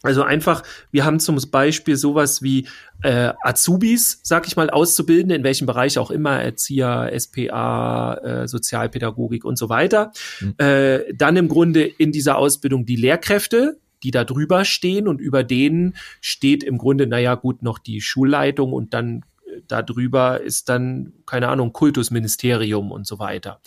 [0.03, 2.69] Also einfach, wir haben zum Beispiel sowas wie
[3.03, 9.47] äh, Azubis, sag ich mal, Auszubildende, in welchem Bereich auch immer, Erzieher, SPA, äh, Sozialpädagogik
[9.47, 10.13] und so weiter.
[10.41, 10.55] Mhm.
[10.59, 15.43] Äh, dann im Grunde in dieser Ausbildung die Lehrkräfte, die da drüber stehen und über
[15.43, 20.69] denen steht im Grunde, naja, gut, noch die Schulleitung und dann äh, da drüber ist
[20.69, 23.61] dann, keine Ahnung, Kultusministerium und so weiter.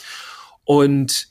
[0.63, 1.29] Und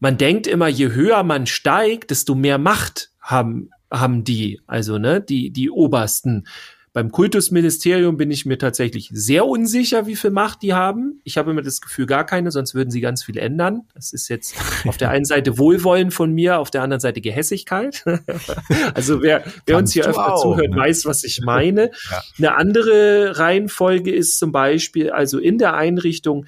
[0.00, 5.20] man denkt immer, je höher man steigt, desto mehr Macht haben haben die, also ne,
[5.20, 6.46] die, die Obersten.
[6.92, 11.20] Beim Kultusministerium bin ich mir tatsächlich sehr unsicher, wie viel Macht die haben.
[11.22, 13.82] Ich habe immer das Gefühl, gar keine, sonst würden sie ganz viel ändern.
[13.94, 14.56] Das ist jetzt
[14.88, 18.04] auf der einen Seite Wohlwollen von mir, auf der anderen Seite Gehässigkeit.
[18.94, 20.76] also wer, wer uns hier öfter auch, zuhört, ne?
[20.76, 21.90] weiß, was ich meine.
[22.10, 22.22] Ja.
[22.38, 26.46] Eine andere Reihenfolge ist zum Beispiel, also in der Einrichtung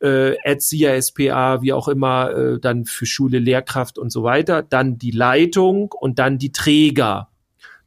[0.00, 4.98] äh, Erzieher, SPA, wie auch immer, äh, dann für Schule, Lehrkraft und so weiter, dann
[4.98, 7.29] die Leitung und dann die Träger.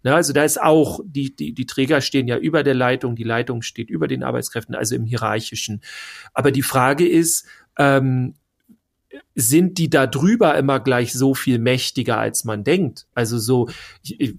[0.03, 3.23] Na, also da ist auch, die, die, die Träger stehen ja über der Leitung, die
[3.23, 5.81] Leitung steht über den Arbeitskräften, also im hierarchischen.
[6.33, 8.35] Aber die Frage ist, ähm,
[9.35, 13.07] sind die da drüber immer gleich so viel mächtiger, als man denkt.
[13.15, 13.69] Also so,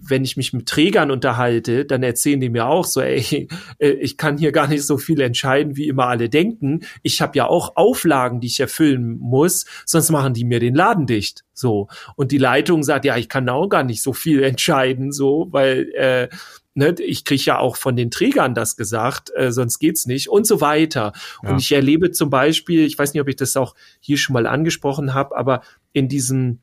[0.01, 3.47] wenn ich mich mit Trägern unterhalte, dann erzählen die mir auch so, ey,
[3.79, 6.81] äh, ich kann hier gar nicht so viel entscheiden, wie immer alle denken.
[7.03, 11.07] Ich habe ja auch Auflagen, die ich erfüllen muss, sonst machen die mir den Laden
[11.07, 11.43] dicht.
[11.53, 11.87] So.
[12.15, 15.89] Und die Leitung sagt, ja, ich kann auch gar nicht so viel entscheiden, so, weil
[15.93, 16.29] äh,
[16.75, 20.45] ne, ich kriege ja auch von den Trägern das gesagt, äh, sonst geht's nicht und
[20.45, 21.13] so weiter.
[21.41, 21.49] Ja.
[21.49, 24.45] Und ich erlebe zum Beispiel, ich weiß nicht, ob ich das auch hier schon mal
[24.45, 25.61] angesprochen habe, aber
[25.93, 26.59] in diesem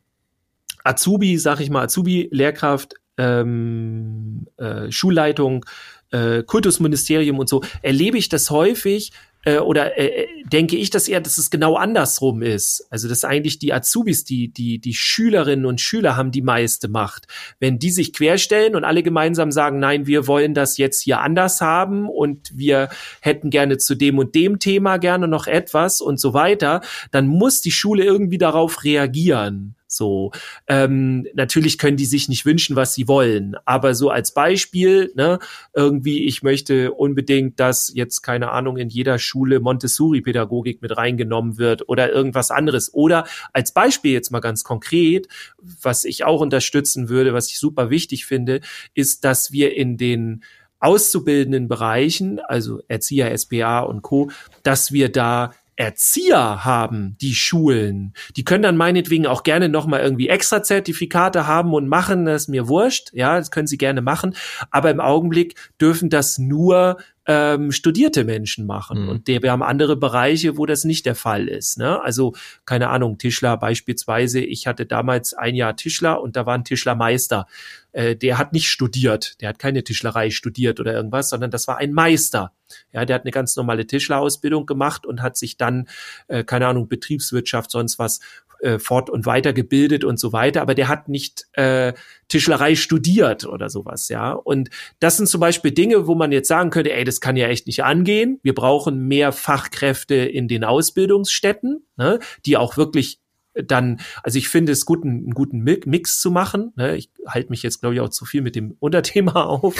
[0.85, 5.65] Azubi, sag ich mal, Azubi, Lehrkraft, ähm, äh, Schulleitung,
[6.11, 9.13] äh, Kultusministerium und so, erlebe ich das häufig,
[9.45, 12.87] äh, oder äh, denke ich das eher, dass es genau andersrum ist.
[12.91, 17.27] Also dass eigentlich die Azubis, die die die Schülerinnen und Schüler haben die meiste Macht.
[17.59, 21.61] Wenn die sich querstellen und alle gemeinsam sagen, nein, wir wollen das jetzt hier anders
[21.61, 22.89] haben und wir
[23.21, 27.61] hätten gerne zu dem und dem Thema gerne noch etwas und so weiter, dann muss
[27.61, 29.75] die Schule irgendwie darauf reagieren.
[29.95, 30.33] So,
[30.67, 35.39] ähm, natürlich können die sich nicht wünschen, was sie wollen, aber so als Beispiel, ne,
[35.75, 41.89] irgendwie, ich möchte unbedingt, dass jetzt keine Ahnung in jeder Schule Montessori-Pädagogik mit reingenommen wird
[41.89, 42.95] oder irgendwas anderes.
[42.95, 45.29] Oder als Beispiel jetzt mal ganz konkret,
[45.59, 48.61] was ich auch unterstützen würde, was ich super wichtig finde,
[48.95, 50.43] ist, dass wir in den
[50.81, 54.31] auszubildenden Bereichen, also Erzieher, SPA und Co.,
[54.65, 55.53] dass wir da
[55.83, 61.75] Erzieher haben, die Schulen, die können dann meinetwegen auch gerne nochmal irgendwie extra Zertifikate haben
[61.75, 64.37] und machen, das ist mir wurscht, ja, das können sie gerne machen,
[64.71, 69.05] aber im Augenblick dürfen das nur ähm, studierte Menschen machen.
[69.05, 69.09] Mhm.
[69.09, 71.79] Und wir haben andere Bereiche, wo das nicht der Fall ist.
[71.79, 72.03] Ne?
[72.03, 74.41] Also, keine Ahnung, Tischler beispielsweise.
[74.41, 77.47] Ich hatte damals ein Jahr Tischler und da war ein Tischlermeister.
[77.93, 81.77] Äh, der hat nicht studiert, der hat keine Tischlerei studiert oder irgendwas, sondern das war
[81.77, 82.53] ein Meister.
[82.91, 85.89] Ja, der hat eine ganz normale Tischlerausbildung gemacht und hat sich dann,
[86.29, 88.21] äh, keine Ahnung, Betriebswirtschaft, sonst was
[88.63, 91.93] äh, fort und weiter gebildet und so weiter, aber der hat nicht äh,
[92.29, 94.33] Tischlerei studiert oder sowas, ja.
[94.33, 94.71] Und
[95.01, 97.67] das sind zum Beispiel Dinge, wo man jetzt sagen könnte, ey, das kann ja echt
[97.67, 98.39] nicht angehen.
[98.43, 103.21] Wir brauchen mehr Fachkräfte in den Ausbildungsstätten, ne, die auch wirklich
[103.55, 106.73] dann, also ich finde es gut, einen, guten Mix zu machen.
[106.77, 106.97] Ne?
[106.97, 109.75] Ich halte mich jetzt, glaube ich, auch zu viel mit dem Unterthema auf.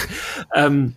[0.55, 0.97] ähm,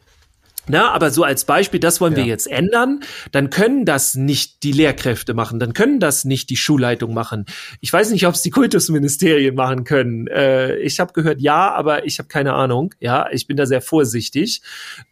[0.68, 2.20] na, aber so als Beispiel, das wollen ja.
[2.20, 3.02] wir jetzt ändern,
[3.32, 7.46] dann können das nicht die Lehrkräfte machen, dann können das nicht die Schulleitung machen.
[7.82, 10.28] Ich weiß nicht, ob es die Kultusministerien machen können.
[10.28, 12.94] Äh, ich habe gehört, ja, aber ich habe keine Ahnung.
[13.00, 14.62] Ja, ich bin da sehr vorsichtig.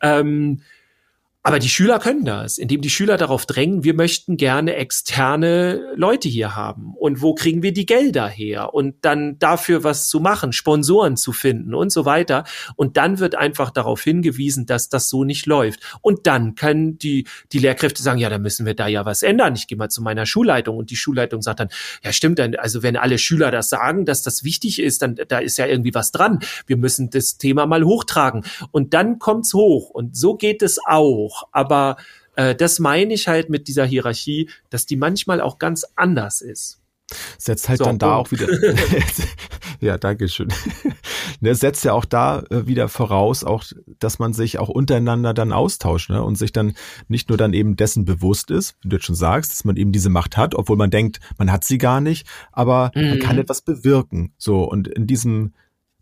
[0.01, 0.61] Ähm,
[1.45, 6.29] aber die Schüler können das, indem die Schüler darauf drängen, wir möchten gerne externe Leute
[6.29, 6.93] hier haben.
[6.97, 8.73] Und wo kriegen wir die Gelder her?
[8.73, 12.45] Und dann dafür was zu machen, Sponsoren zu finden und so weiter.
[12.77, 15.81] Und dann wird einfach darauf hingewiesen, dass das so nicht läuft.
[15.99, 19.55] Und dann können die, die Lehrkräfte sagen, ja, da müssen wir da ja was ändern.
[19.55, 20.77] Ich gehe mal zu meiner Schulleitung.
[20.77, 21.69] Und die Schulleitung sagt dann,
[22.05, 25.39] ja, stimmt, dann, also wenn alle Schüler das sagen, dass das wichtig ist, dann da
[25.39, 26.39] ist ja irgendwie was dran.
[26.67, 28.45] Wir müssen das Thema mal hochtragen.
[28.71, 29.89] Und dann kommt's hoch.
[29.89, 31.49] Und so geht es auch auch.
[31.51, 31.97] Aber
[32.35, 36.79] äh, das meine ich halt mit dieser Hierarchie, dass die manchmal auch ganz anders ist.
[37.37, 38.47] Setzt halt so, dann da auch wieder.
[39.81, 40.47] ja, danke schön.
[41.41, 43.63] ne, setzt ja auch da äh, wieder voraus, auch,
[43.99, 46.73] dass man sich auch untereinander dann austauscht ne, und sich dann
[47.07, 49.91] nicht nur dann eben dessen bewusst ist, wie du jetzt schon sagst, dass man eben
[49.91, 53.09] diese Macht hat, obwohl man denkt, man hat sie gar nicht, aber mhm.
[53.09, 54.33] man kann etwas bewirken.
[54.37, 55.53] So und in diesem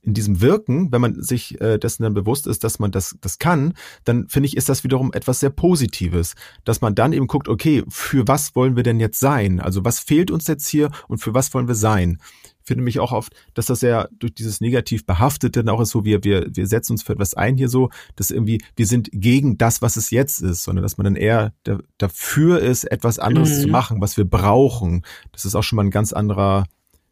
[0.03, 3.39] in diesem Wirken, wenn man sich äh, dessen dann bewusst ist, dass man das, das
[3.39, 7.47] kann, dann finde ich, ist das wiederum etwas sehr Positives, dass man dann eben guckt,
[7.47, 9.59] okay, für was wollen wir denn jetzt sein?
[9.59, 12.17] Also was fehlt uns jetzt hier und für was wollen wir sein?
[12.63, 16.05] finde mich auch oft, dass das ja durch dieses negativ behaftete dann auch ist so,
[16.05, 19.57] wir, wir, wir setzen uns für etwas ein hier so, dass irgendwie, wir sind gegen
[19.57, 23.57] das, was es jetzt ist, sondern dass man dann eher da, dafür ist, etwas anderes
[23.57, 23.61] mhm.
[23.61, 25.03] zu machen, was wir brauchen.
[25.31, 26.65] Das ist auch schon mal ein ganz anderer,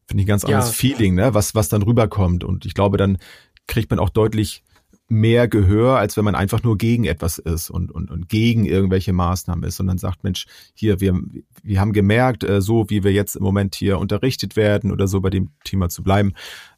[0.09, 0.73] finde ich, ein ganz anderes ja.
[0.73, 2.43] Feeling, ne, was, was dann rüberkommt.
[2.43, 3.19] Und ich glaube, dann
[3.67, 4.63] kriegt man auch deutlich
[5.07, 9.13] mehr Gehör, als wenn man einfach nur gegen etwas ist und, und, und gegen irgendwelche
[9.13, 11.19] Maßnahmen ist und dann sagt, Mensch, hier, wir,
[11.63, 15.21] wir haben gemerkt, äh, so wie wir jetzt im Moment hier unterrichtet werden oder so
[15.21, 16.33] bei dem Thema zu bleiben,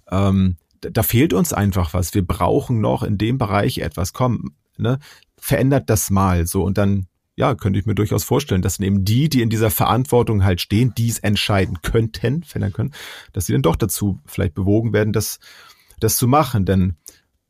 [0.10, 2.14] ähm, da fehlt uns einfach was.
[2.14, 4.14] Wir brauchen noch in dem Bereich etwas.
[4.14, 5.00] Komm, ne,
[5.38, 7.08] verändert das mal so und dann
[7.42, 10.94] ja, könnte ich mir durchaus vorstellen, dass eben die, die in dieser Verantwortung halt stehen,
[10.96, 12.94] dies entscheiden könnten, verändern können,
[13.34, 15.40] dass sie dann doch dazu vielleicht bewogen werden, das,
[16.00, 16.66] das zu machen.
[16.66, 16.98] Denn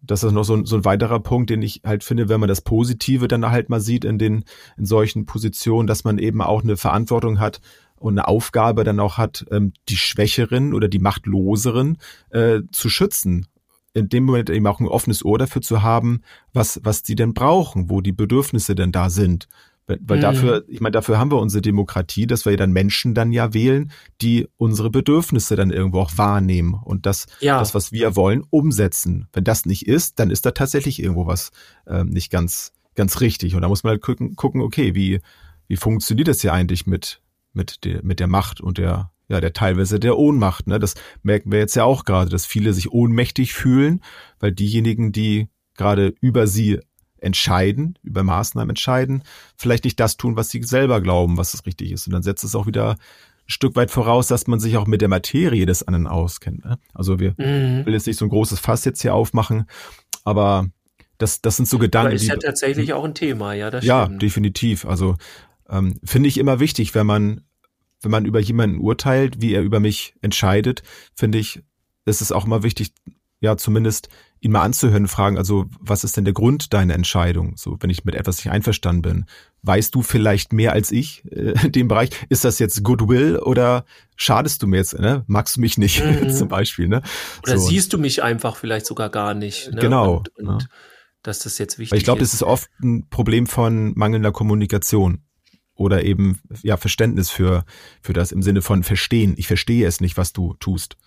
[0.01, 2.47] das ist noch so ein, so ein weiterer Punkt, den ich halt finde, wenn man
[2.47, 4.45] das Positive dann halt mal sieht in den,
[4.77, 7.59] in solchen Positionen, dass man eben auch eine Verantwortung hat
[7.97, 11.97] und eine Aufgabe dann auch hat, ähm, die Schwächeren oder die Machtloseren
[12.29, 13.45] äh, zu schützen.
[13.93, 16.21] In dem Moment eben auch ein offenes Ohr dafür zu haben,
[16.53, 19.49] was, was die denn brauchen, wo die Bedürfnisse denn da sind.
[19.87, 20.21] Weil mhm.
[20.21, 23.91] dafür, ich meine, dafür haben wir unsere Demokratie, dass wir dann Menschen dann ja wählen,
[24.21, 27.59] die unsere Bedürfnisse dann irgendwo auch wahrnehmen und das, ja.
[27.59, 29.27] das was wir wollen, umsetzen.
[29.33, 31.51] Wenn das nicht ist, dann ist da tatsächlich irgendwo was
[31.87, 33.55] ähm, nicht ganz, ganz richtig.
[33.55, 35.19] Und da muss man halt gucken, gucken, okay, wie,
[35.67, 37.21] wie funktioniert das hier eigentlich mit,
[37.53, 40.67] mit der, mit der Macht und der, ja, der teilweise der Ohnmacht.
[40.67, 40.79] Ne?
[40.79, 44.01] Das merken wir jetzt ja auch gerade, dass viele sich ohnmächtig fühlen,
[44.39, 46.79] weil diejenigen, die gerade über sie
[47.21, 49.23] entscheiden, über Maßnahmen entscheiden,
[49.55, 52.07] vielleicht nicht das tun, was sie selber glauben, was es richtig ist.
[52.07, 52.97] Und dann setzt es auch wieder ein
[53.47, 56.65] Stück weit voraus, dass man sich auch mit der Materie des anderen auskennt.
[56.65, 56.77] Ne?
[56.93, 57.85] Also wir mhm.
[57.85, 59.65] will jetzt nicht so ein großes Fass jetzt hier aufmachen,
[60.23, 60.67] aber
[61.17, 62.07] das, das sind so Gedanken.
[62.07, 64.21] Aber ist ja die, tatsächlich auch ein Thema, ja, das Ja, stimmt.
[64.21, 64.85] definitiv.
[64.85, 65.15] Also
[65.69, 67.41] ähm, finde ich immer wichtig, wenn man,
[68.01, 70.81] wenn man über jemanden urteilt, wie er über mich entscheidet,
[71.15, 71.61] finde ich,
[72.05, 72.93] ist es auch immer wichtig,
[73.41, 74.07] ja, zumindest
[74.39, 77.57] ihn mal anzuhören, fragen, also was ist denn der Grund deiner Entscheidung?
[77.57, 79.25] So, wenn ich mit etwas nicht einverstanden bin,
[79.63, 82.11] weißt du vielleicht mehr als ich äh, in dem Bereich?
[82.29, 84.97] Ist das jetzt Goodwill oder schadest du mir jetzt?
[84.97, 85.23] Ne?
[85.27, 86.29] Magst du mich nicht mhm.
[86.29, 86.87] zum Beispiel?
[86.87, 87.01] Ne?
[87.43, 87.67] Oder so.
[87.67, 89.71] siehst du mich einfach vielleicht sogar gar nicht?
[89.71, 89.81] Ne?
[89.81, 90.17] Genau.
[90.17, 90.67] Und, und ja.
[91.23, 95.23] dass das jetzt wichtig Weil ich glaube, das ist oft ein Problem von mangelnder Kommunikation
[95.75, 97.65] oder eben ja Verständnis für
[98.01, 99.33] für das im Sinne von verstehen.
[99.37, 100.97] Ich verstehe es nicht, was du tust.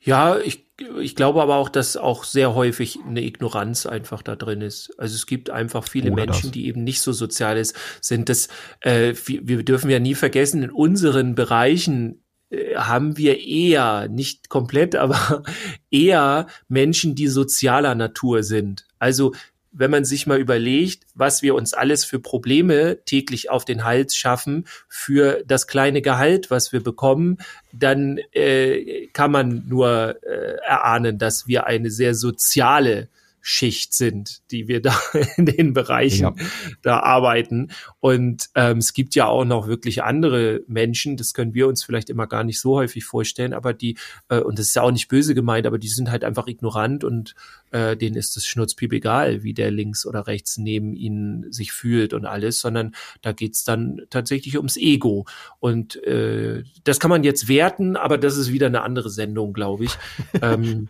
[0.00, 0.67] Ja, ich,
[1.00, 4.94] ich glaube aber auch, dass auch sehr häufig eine Ignoranz einfach da drin ist.
[4.98, 6.50] Also es gibt einfach viele Oder Menschen, das.
[6.52, 7.62] die eben nicht so sozial
[8.00, 8.28] sind.
[8.28, 8.48] Das,
[8.80, 14.94] äh, wir dürfen ja nie vergessen, in unseren Bereichen äh, haben wir eher, nicht komplett,
[14.96, 15.42] aber
[15.90, 18.86] eher Menschen, die sozialer Natur sind.
[18.98, 19.32] Also
[19.72, 24.16] wenn man sich mal überlegt, was wir uns alles für Probleme täglich auf den Hals
[24.16, 27.38] schaffen für das kleine Gehalt, was wir bekommen,
[27.72, 33.08] dann äh, kann man nur äh, erahnen, dass wir eine sehr soziale
[33.40, 34.98] Schicht sind, die wir da
[35.36, 36.34] in den Bereichen ja.
[36.82, 37.70] da arbeiten.
[38.00, 42.10] Und ähm, es gibt ja auch noch wirklich andere Menschen, das können wir uns vielleicht
[42.10, 43.96] immer gar nicht so häufig vorstellen, aber die,
[44.28, 47.04] äh, und das ist ja auch nicht böse gemeint, aber die sind halt einfach ignorant
[47.04, 47.34] und
[47.70, 52.12] äh, denen ist es schnurzpiep egal, wie der links oder rechts neben ihnen sich fühlt
[52.14, 55.26] und alles, sondern da geht's dann tatsächlich ums Ego.
[55.60, 59.84] Und äh, das kann man jetzt werten, aber das ist wieder eine andere Sendung, glaube
[59.84, 59.92] ich.
[60.42, 60.88] ähm,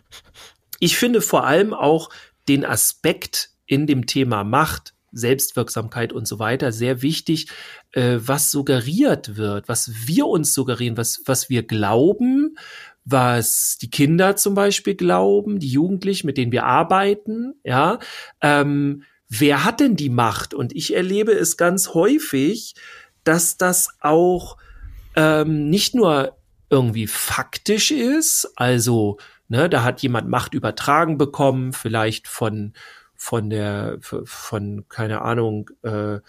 [0.79, 2.09] ich finde vor allem auch,
[2.49, 7.47] den Aspekt in dem Thema Macht, Selbstwirksamkeit und so weiter sehr wichtig,
[7.93, 12.57] äh, was suggeriert wird, was wir uns suggerieren, was, was wir glauben,
[13.05, 17.99] was die Kinder zum Beispiel glauben, die Jugendlichen, mit denen wir arbeiten, ja.
[18.41, 20.53] Ähm, wer hat denn die Macht?
[20.53, 22.75] Und ich erlebe es ganz häufig,
[23.23, 24.57] dass das auch
[25.15, 26.37] ähm, nicht nur
[26.69, 29.17] irgendwie faktisch ist, also
[29.51, 32.73] Ne, da hat jemand Macht übertragen bekommen, vielleicht von
[33.15, 36.19] von der von keine Ahnung äh,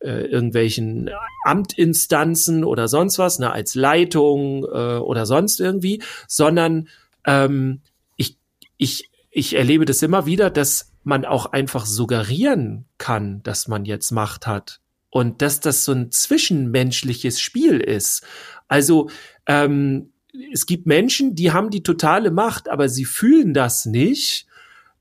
[0.00, 1.08] äh, irgendwelchen
[1.44, 6.88] Amtinstanzen oder sonst was, ne, als Leitung äh, oder sonst irgendwie, sondern
[7.24, 7.80] ähm,
[8.16, 8.36] ich
[8.76, 14.10] ich ich erlebe das immer wieder, dass man auch einfach suggerieren kann, dass man jetzt
[14.10, 18.26] Macht hat und dass das so ein zwischenmenschliches Spiel ist.
[18.68, 19.10] Also
[19.46, 20.12] ähm,
[20.52, 24.46] es gibt Menschen, die haben die totale Macht, aber sie fühlen das nicht,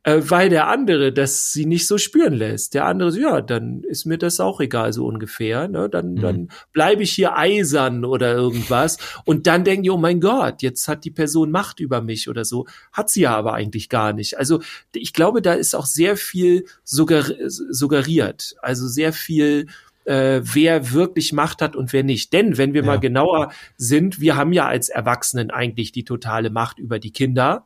[0.04, 2.74] äh, weil der andere das sie nicht so spüren lässt.
[2.74, 5.68] Der andere, ja, dann ist mir das auch egal, so ungefähr.
[5.68, 5.90] Ne?
[5.90, 6.22] Dann, mhm.
[6.22, 8.98] dann bleibe ich hier eisern oder irgendwas.
[9.26, 12.46] Und dann denken die, oh mein Gott, jetzt hat die Person Macht über mich oder
[12.46, 12.66] so.
[12.92, 14.38] Hat sie ja aber eigentlich gar nicht.
[14.38, 14.62] Also
[14.94, 18.56] ich glaube, da ist auch sehr viel suggeriert.
[18.62, 19.68] Also sehr viel
[20.06, 22.34] äh, wer wirklich Macht hat und wer nicht.
[22.34, 22.88] Denn wenn wir ja.
[22.88, 27.66] mal genauer sind, wir haben ja als Erwachsenen eigentlich die totale Macht über die Kinder.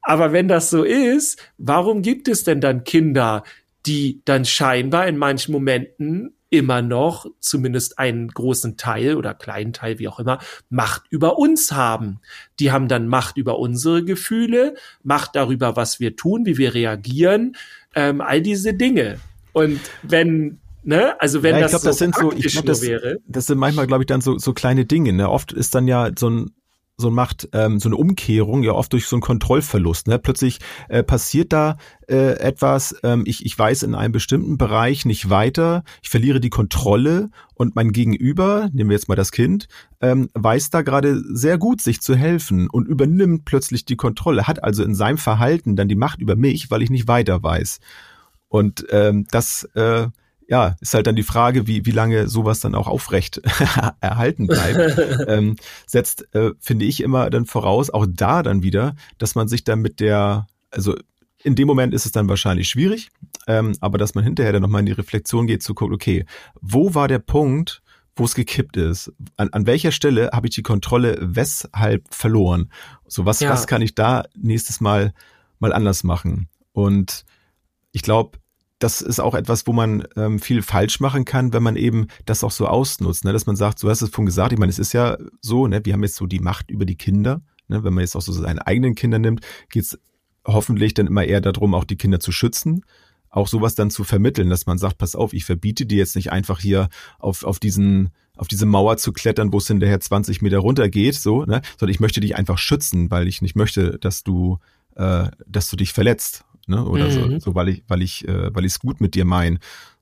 [0.00, 3.42] Aber wenn das so ist, warum gibt es denn dann Kinder,
[3.86, 9.98] die dann scheinbar in manchen Momenten immer noch zumindest einen großen Teil oder kleinen Teil,
[9.98, 10.38] wie auch immer,
[10.70, 12.20] Macht über uns haben.
[12.58, 17.56] Die haben dann Macht über unsere Gefühle, Macht darüber, was wir tun, wie wir reagieren,
[17.94, 19.18] ähm, all diese Dinge.
[19.52, 21.20] Und wenn Ne?
[21.20, 23.18] Also wenn ja, das, glaub, das so sind so, ich glaub, das, wäre.
[23.26, 25.12] Das sind manchmal, glaube ich, dann so, so kleine Dinge.
[25.12, 25.28] Ne?
[25.28, 26.50] Oft ist dann ja so ein
[27.00, 30.08] so macht ähm, so eine Umkehrung ja oft durch so einen Kontrollverlust.
[30.08, 30.18] Ne?
[30.18, 31.76] Plötzlich äh, passiert da
[32.08, 36.50] äh, etwas, ähm, ich, ich weiß in einem bestimmten Bereich nicht weiter, ich verliere die
[36.50, 39.68] Kontrolle und mein Gegenüber, nehmen wir jetzt mal das Kind,
[40.00, 44.64] ähm, weiß da gerade sehr gut, sich zu helfen und übernimmt plötzlich die Kontrolle, hat
[44.64, 47.78] also in seinem Verhalten dann die Macht über mich, weil ich nicht weiter weiß.
[48.48, 50.08] Und ähm, das äh,
[50.48, 53.38] ja, ist halt dann die Frage, wie, wie lange sowas dann auch aufrecht
[54.00, 54.98] erhalten bleibt.
[55.28, 55.56] ähm,
[55.86, 59.80] setzt, äh, finde ich immer dann voraus, auch da dann wieder, dass man sich dann
[59.80, 60.96] mit der, also
[61.44, 63.10] in dem Moment ist es dann wahrscheinlich schwierig,
[63.46, 66.24] ähm, aber dass man hinterher dann nochmal in die Reflexion geht, zu gucken, okay,
[66.60, 67.82] wo war der Punkt,
[68.16, 69.12] wo es gekippt ist?
[69.36, 72.72] An, an welcher Stelle habe ich die Kontrolle weshalb verloren?
[73.06, 73.50] So, was, ja.
[73.50, 75.12] was kann ich da nächstes Mal
[75.58, 76.48] mal anders machen?
[76.72, 77.24] Und
[77.92, 78.38] ich glaube,
[78.78, 82.44] das ist auch etwas, wo man ähm, viel falsch machen kann, wenn man eben das
[82.44, 83.32] auch so ausnutzt, ne?
[83.32, 85.66] dass man sagt, so hast du es vorhin gesagt, ich meine, es ist ja so,
[85.66, 87.82] ne, wir haben jetzt so die Macht über die Kinder, ne?
[87.82, 89.98] wenn man jetzt auch so seine eigenen Kinder nimmt, geht es
[90.46, 92.84] hoffentlich dann immer eher darum, auch die Kinder zu schützen,
[93.30, 96.30] auch sowas dann zu vermitteln, dass man sagt, pass auf, ich verbiete dir jetzt nicht
[96.32, 96.88] einfach hier
[97.18, 101.16] auf, auf diesen auf diese Mauer zu klettern, wo es hinterher 20 Meter runter geht,
[101.16, 101.60] so, ne?
[101.76, 104.58] sondern ich möchte dich einfach schützen, weil ich nicht möchte, dass du,
[104.94, 106.84] äh, dass du dich verletzt ne?
[106.84, 107.10] Oder mhm.
[107.10, 109.58] so, so, weil ich, weil ich, äh, weil ich es gut mit dir mein.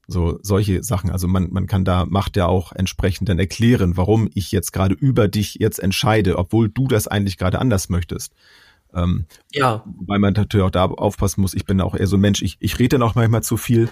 [0.08, 1.10] So solche Sachen.
[1.10, 4.94] Also man, man kann da Macht ja auch entsprechend dann erklären, warum ich jetzt gerade
[4.94, 8.32] über dich jetzt entscheide, obwohl du das eigentlich gerade anders möchtest.
[8.94, 9.84] Ähm, ja.
[9.84, 11.54] Weil man natürlich auch da aufpassen muss.
[11.54, 13.88] Ich bin auch eher so ein Mensch, ich, ich rede dann auch manchmal zu viel.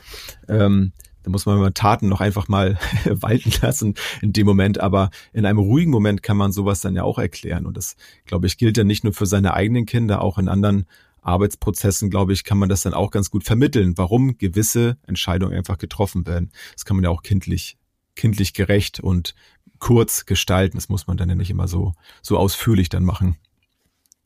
[0.49, 0.93] Ähm,
[1.25, 4.79] da muss man mal Taten noch einfach mal walten lassen in dem Moment.
[4.81, 7.67] Aber in einem ruhigen Moment kann man sowas dann ja auch erklären.
[7.67, 10.87] Und das, glaube ich, gilt ja nicht nur für seine eigenen Kinder, auch in anderen
[11.25, 15.79] Arbeitsprozessen, glaube ich, kann man das dann auch ganz gut vermitteln, warum gewisse Entscheidungen einfach
[15.79, 16.53] getroffen werden.
[16.73, 17.79] Das kann man ja auch kindlich,
[18.15, 19.35] kindlich gerecht und
[19.79, 20.77] kurz gestalten.
[20.77, 23.37] Das muss man dann ja nicht immer so, so ausführlich dann machen.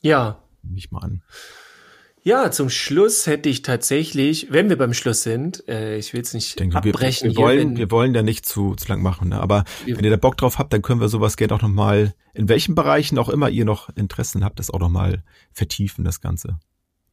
[0.03, 0.43] Ja.
[0.63, 1.23] Mich mal an.
[2.23, 6.35] Ja, zum Schluss hätte ich tatsächlich, wenn wir beim Schluss sind, äh, ich will es
[6.35, 7.31] nicht denke, abbrechen.
[7.31, 9.41] Wir, wir wollen, wir wollen ja nicht zu, zu lang machen, ne?
[9.41, 12.49] aber wenn ihr da Bock drauf habt, dann können wir sowas gerne auch nochmal, in
[12.49, 16.59] welchen Bereichen auch immer ihr noch Interessen habt, das auch nochmal vertiefen, das Ganze.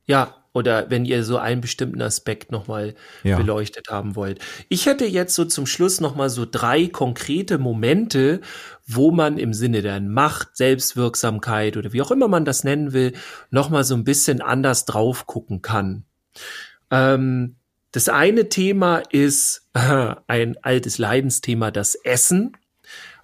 [0.06, 3.36] Ja, oder wenn ihr so einen bestimmten Aspekt nochmal ja.
[3.36, 4.40] beleuchtet haben wollt.
[4.70, 8.40] Ich hätte jetzt so zum Schluss nochmal so drei konkrete Momente,
[8.88, 13.12] wo man im Sinne der Macht, Selbstwirksamkeit oder wie auch immer man das nennen will,
[13.52, 16.06] nochmal so ein bisschen anders drauf gucken kann.
[16.90, 17.58] Ähm,
[17.92, 22.56] das eine Thema ist äh, ein altes Leidensthema, das Essen.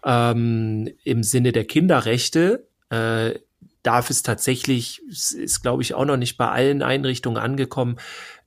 [0.04, 2.68] Ähm, Im Sinne der Kinderrechte.
[2.90, 3.36] Äh,
[3.84, 7.98] darf es tatsächlich, ist glaube ich auch noch nicht bei allen Einrichtungen angekommen,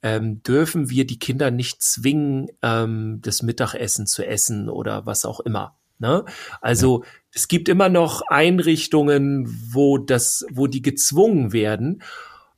[0.02, 5.40] ähm, dürfen wir die Kinder nicht zwingen, ähm, das Mittagessen zu essen oder was auch
[5.40, 5.76] immer.
[5.98, 6.24] Ne?
[6.60, 7.10] Also ja.
[7.32, 12.02] es gibt immer noch Einrichtungen, wo das, wo die gezwungen werden.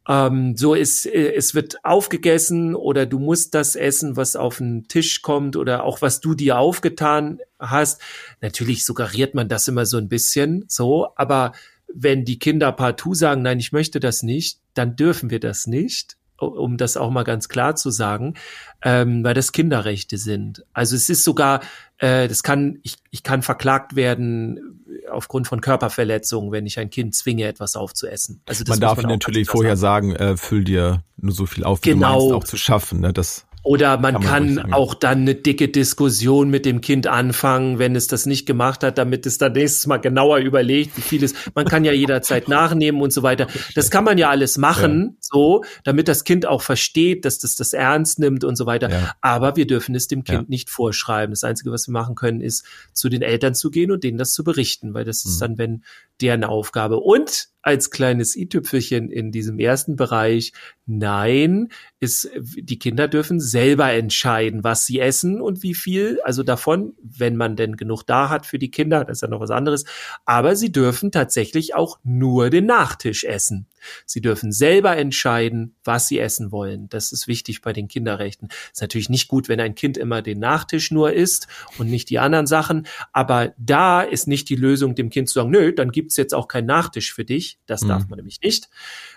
[0.09, 4.89] Ähm, so ist, äh, es wird aufgegessen oder du musst das essen, was auf den
[4.89, 8.01] Tisch kommt oder auch was du dir aufgetan hast.
[8.41, 11.53] Natürlich suggeriert man das immer so ein bisschen, so, aber
[11.92, 16.16] wenn die Kinder partout sagen, nein, ich möchte das nicht, dann dürfen wir das nicht,
[16.38, 18.35] um das auch mal ganz klar zu sagen,
[18.83, 20.64] ähm, weil das Kinderrechte sind.
[20.75, 21.61] Also es ist sogar,
[21.99, 27.14] äh, das kann, ich, ich kann verklagt werden aufgrund von Körperverletzungen, wenn ich ein Kind
[27.14, 28.42] zwinge, etwas aufzuessen.
[28.46, 31.90] Also man darf man natürlich vorher sagen, äh, füll dir nur so viel auf, wie
[31.90, 32.18] genau.
[32.18, 33.01] du meinst, auch zu schaffen.
[33.01, 33.12] Ne?
[33.12, 37.97] Das oder man kann, kann auch dann eine dicke Diskussion mit dem Kind anfangen, wenn
[37.97, 41.35] es das nicht gemacht hat, damit es dann nächstes Mal genauer überlegt, wie viel es,
[41.55, 43.49] man kann ja jederzeit nachnehmen und so weiter.
[43.75, 45.17] Das kann man ja alles machen, ja.
[45.21, 48.89] so, damit das Kind auch versteht, dass das das ernst nimmt und so weiter.
[48.89, 49.15] Ja.
[49.21, 50.47] Aber wir dürfen es dem Kind ja.
[50.49, 51.33] nicht vorschreiben.
[51.33, 54.33] Das Einzige, was wir machen können, ist zu den Eltern zu gehen und denen das
[54.33, 55.41] zu berichten, weil das ist mhm.
[55.41, 55.85] dann, wenn
[56.21, 56.99] deren Aufgabe.
[56.99, 60.53] Und als kleines i-Tüpfelchen in diesem ersten Bereich,
[60.87, 66.95] nein, ist, die Kinder dürfen selber entscheiden, was sie essen und wie viel, also davon,
[67.03, 69.85] wenn man denn genug da hat für die Kinder, das ist ja noch was anderes,
[70.25, 73.67] aber sie dürfen tatsächlich auch nur den Nachtisch essen.
[74.05, 76.89] Sie dürfen selber entscheiden, was sie essen wollen.
[76.89, 78.49] Das ist wichtig bei den Kinderrechten.
[78.73, 81.47] Ist natürlich nicht gut, wenn ein Kind immer den Nachtisch nur isst
[81.79, 82.87] und nicht die anderen Sachen.
[83.12, 86.49] Aber da ist nicht die Lösung, dem Kind zu sagen, nö, dann gibt's jetzt auch
[86.49, 87.56] keinen Nachtisch für dich.
[87.67, 87.89] Das mhm.
[87.89, 88.69] darf man nämlich nicht.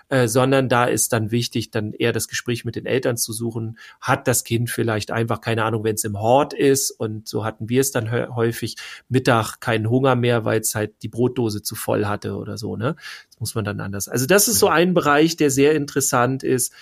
[0.08, 3.78] Äh, sondern da ist dann wichtig, dann eher das Gespräch mit den Eltern zu suchen.
[4.00, 7.68] Hat das Kind vielleicht einfach, keine Ahnung, wenn es im Hort ist und so hatten
[7.68, 8.76] wir es dann häufig,
[9.08, 12.96] Mittag keinen Hunger mehr, weil es halt die Brotdose zu voll hatte oder so, ne?
[13.30, 14.08] Das muss man dann anders.
[14.08, 16.72] Also das ist so ein Bereich, der sehr interessant ist.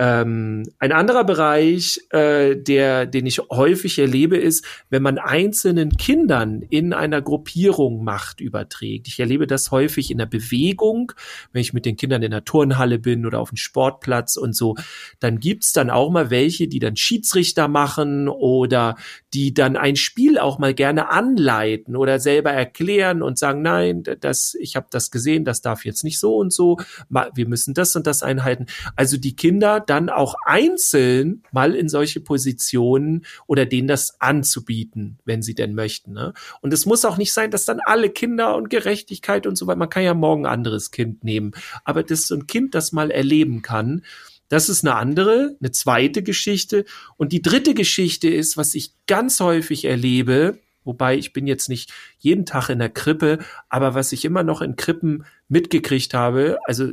[0.00, 6.62] Ähm, ein anderer Bereich, äh, der, den ich häufig erlebe, ist, wenn man einzelnen Kindern
[6.62, 9.08] in einer Gruppierung Macht überträgt.
[9.08, 11.12] Ich erlebe das häufig in der Bewegung,
[11.52, 14.76] wenn ich mit den Kindern in der Turnhalle bin oder auf dem Sportplatz und so.
[15.18, 18.94] Dann gibt's dann auch mal welche, die dann Schiedsrichter machen oder
[19.34, 24.54] die dann ein Spiel auch mal gerne anleiten oder selber erklären und sagen, nein, das,
[24.60, 26.78] ich habe das gesehen, das darf jetzt nicht so und so,
[27.08, 28.66] wir müssen das und das einhalten.
[28.94, 35.42] Also die Kinder dann auch einzeln mal in solche Positionen oder denen das anzubieten, wenn
[35.42, 36.12] sie denn möchten.
[36.12, 36.34] Ne?
[36.60, 39.78] Und es muss auch nicht sein, dass dann alle Kinder und Gerechtigkeit und so weiter,
[39.78, 41.52] man kann ja morgen ein anderes Kind nehmen,
[41.84, 44.02] aber dass so ein Kind das mal erleben kann,
[44.48, 46.84] das ist eine andere, eine zweite Geschichte.
[47.16, 51.92] Und die dritte Geschichte ist, was ich ganz häufig erlebe, wobei ich bin jetzt nicht
[52.18, 56.92] jeden Tag in der Krippe, aber was ich immer noch in Krippen mitgekriegt habe, also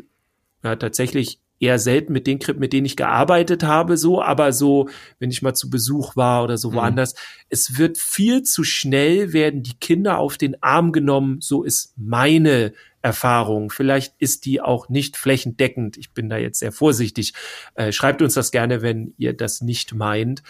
[0.63, 4.89] ja, tatsächlich eher selten mit den Krippen, mit denen ich gearbeitet habe, so, aber so,
[5.19, 6.75] wenn ich mal zu Besuch war oder so mhm.
[6.75, 7.15] woanders,
[7.49, 12.73] es wird viel zu schnell werden die Kinder auf den Arm genommen, so ist meine
[13.01, 13.69] Erfahrung.
[13.69, 15.95] Vielleicht ist die auch nicht flächendeckend.
[15.95, 17.33] Ich bin da jetzt sehr vorsichtig.
[17.75, 20.41] Äh, schreibt uns das gerne, wenn ihr das nicht meint.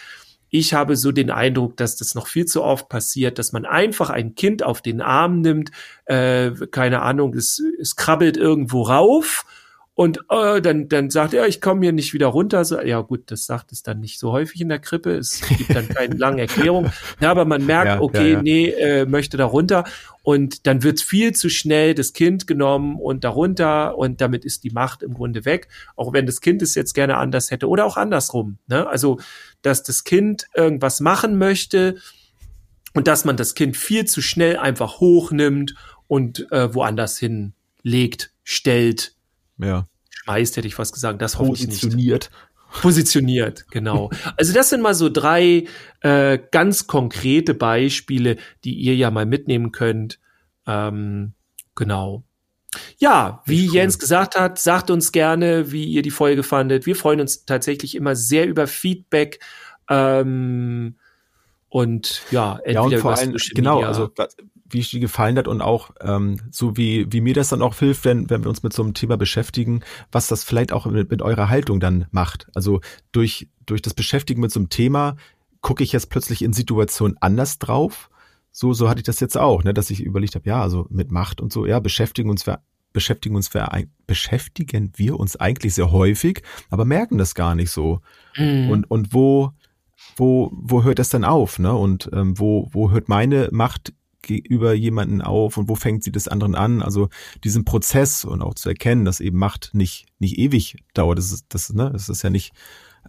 [0.50, 4.10] Ich habe so den Eindruck, dass das noch viel zu oft passiert, dass man einfach
[4.10, 5.72] ein Kind auf den Arm nimmt,
[6.06, 9.46] äh, keine Ahnung, es, es krabbelt irgendwo rauf
[9.98, 12.66] und äh, dann, dann sagt er, ich komme hier nicht wieder runter.
[12.66, 15.12] So, ja gut, das sagt es dann nicht so häufig in der Krippe.
[15.12, 16.92] Es gibt dann keine lange Erklärung.
[17.22, 19.86] Ja, aber man merkt, ja, okay, ja, nee, äh, möchte da runter.
[20.22, 24.72] Und dann wird viel zu schnell das Kind genommen und darunter und damit ist die
[24.72, 25.70] Macht im Grunde weg.
[25.96, 28.58] Auch wenn das Kind es jetzt gerne anders hätte oder auch andersrum.
[28.68, 28.86] Ne?
[28.86, 29.20] Also,
[29.62, 31.96] dass das Kind irgendwas machen möchte
[32.94, 35.74] und dass man das Kind viel zu schnell einfach hochnimmt
[36.08, 39.15] und äh, woanders hinlegt, stellt,
[39.58, 39.88] ja.
[40.10, 41.22] Schmeißt, hätte ich fast gesagt.
[41.22, 41.82] Das hoffe ich nicht.
[41.82, 42.32] Positioniert.
[42.82, 44.10] Positioniert, genau.
[44.38, 45.66] Also das sind mal so drei
[46.02, 50.20] äh, ganz konkrete Beispiele, die ihr ja mal mitnehmen könnt.
[50.68, 51.34] Ähm,
[51.76, 52.24] genau.
[52.98, 53.76] Ja, wie cool.
[53.76, 56.86] Jens gesagt hat, sagt uns gerne, wie ihr die Folge fandet.
[56.86, 59.40] Wir freuen uns tatsächlich immer sehr über Feedback.
[59.90, 60.98] Ähm,
[61.76, 64.10] und ja, entweder ja, und vor allem, genau, also
[64.70, 67.76] wie es dir gefallen hat und auch ähm, so wie, wie mir das dann auch
[67.76, 71.12] hilft, wenn, wenn wir uns mit so einem Thema beschäftigen, was das vielleicht auch mit,
[71.12, 72.48] mit eurer Haltung dann macht.
[72.56, 72.80] Also
[73.12, 75.18] durch, durch das Beschäftigen mit so einem Thema
[75.60, 78.10] gucke ich jetzt plötzlich in Situationen anders drauf.
[78.54, 81.12] So, so hatte ich das jetzt auch, ne, dass ich überlegt habe, ja, also mit
[81.12, 82.62] Macht und so, ja, beschäftigen uns wir,
[82.94, 83.70] beschäftigen uns wir,
[84.08, 88.00] beschäftigen wir uns eigentlich sehr häufig, aber merken das gar nicht so.
[88.38, 88.70] Mhm.
[88.70, 89.52] Und, und wo,
[90.16, 91.74] wo, wo hört das dann auf, ne?
[91.74, 96.28] Und ähm, wo, wo hört meine Macht gegenüber jemanden auf und wo fängt sie des
[96.28, 96.82] anderen an?
[96.82, 97.10] Also
[97.44, 101.18] diesen Prozess und auch zu erkennen, dass eben Macht nicht, nicht ewig dauert.
[101.18, 102.54] Das ist, das, ne, das ist ja nicht,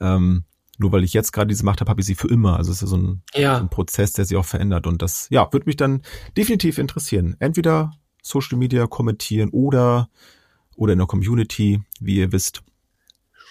[0.00, 0.44] ähm,
[0.78, 2.56] nur weil ich jetzt gerade diese Macht habe, habe ich sie für immer.
[2.56, 3.56] Also es ist ja so ein, ja.
[3.58, 4.86] ein Prozess, der sich auch verändert.
[4.86, 6.02] Und das, ja, würde mich dann
[6.36, 7.36] definitiv interessieren.
[7.38, 7.92] Entweder
[8.22, 10.10] Social Media kommentieren oder,
[10.76, 12.62] oder in der Community, wie ihr wisst.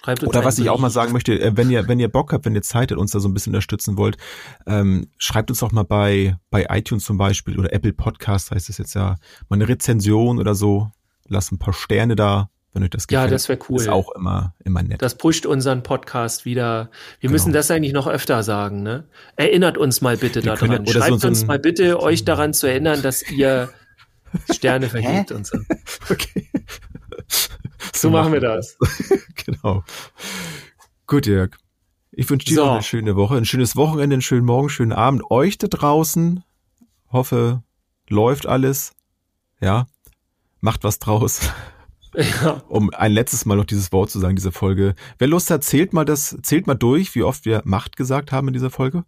[0.02, 2.32] Schreibt uns Oder was ich auch mal sagen möchte, äh, wenn ihr, wenn ihr Bock
[2.32, 4.16] habt, wenn ihr Zeit habt, uns da so ein bisschen unterstützen wollt,
[4.66, 8.78] ähm, schreibt uns auch mal bei, bei iTunes zum Beispiel oder Apple Podcast heißt es
[8.78, 9.16] jetzt ja,
[9.48, 10.90] mal eine Rezension oder so.
[11.28, 13.30] Lasst ein paar Sterne da, wenn euch das gefällt.
[13.30, 13.80] Ja, das wäre cool.
[13.80, 15.02] Ist auch immer, immer nett.
[15.02, 16.90] Das pusht unseren Podcast wieder.
[17.20, 17.32] Wir genau.
[17.32, 19.08] müssen das eigentlich noch öfter sagen, ne?
[19.34, 20.70] Erinnert uns mal bitte Wir daran.
[20.70, 23.70] Können, Schreibt so, uns so mal bitte, euch daran zu erinnern, dass ihr
[24.52, 25.58] Sterne vergebt und so.
[26.10, 26.48] Okay.
[27.94, 28.76] So, machen wir das.
[29.44, 29.84] genau.
[31.06, 31.56] Gut, Jörg.
[32.12, 32.70] Ich wünsche dir so.
[32.70, 35.30] eine schöne Woche, ein schönes Wochenende, einen schönen Morgen, schönen Abend.
[35.30, 36.42] Euch da draußen.
[37.10, 37.62] Hoffe,
[38.08, 38.92] läuft alles.
[39.60, 39.86] Ja.
[40.60, 41.40] Macht was draus.
[42.42, 42.62] Ja.
[42.68, 44.94] Um ein letztes Mal noch dieses Wort zu sagen, diese Folge.
[45.18, 48.48] Wer Lust hat, zählt mal das, zählt mal durch, wie oft wir Macht gesagt haben
[48.48, 49.04] in dieser Folge.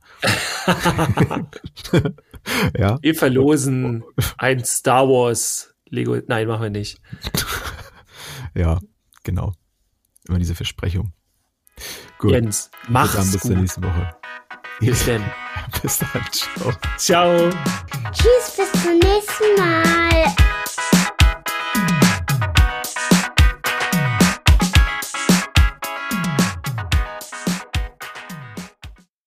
[2.76, 2.98] ja.
[3.00, 4.04] Wir verlosen
[4.36, 6.18] ein Star Wars Lego.
[6.26, 7.00] Nein, machen wir nicht.
[8.55, 8.78] Ja,
[9.24, 9.53] genau.
[10.28, 11.12] Immer diese Versprechung.
[12.18, 12.32] Gut.
[12.32, 13.53] Jens, mach's Dann bis gut.
[13.53, 14.16] zur nächsten Woche.
[14.80, 15.24] Bis dann.
[15.82, 16.22] Bis dann.
[16.30, 16.72] Ciao.
[16.96, 17.51] Ciao.
[18.12, 20.47] Tschüss, bis zum nächsten Mal.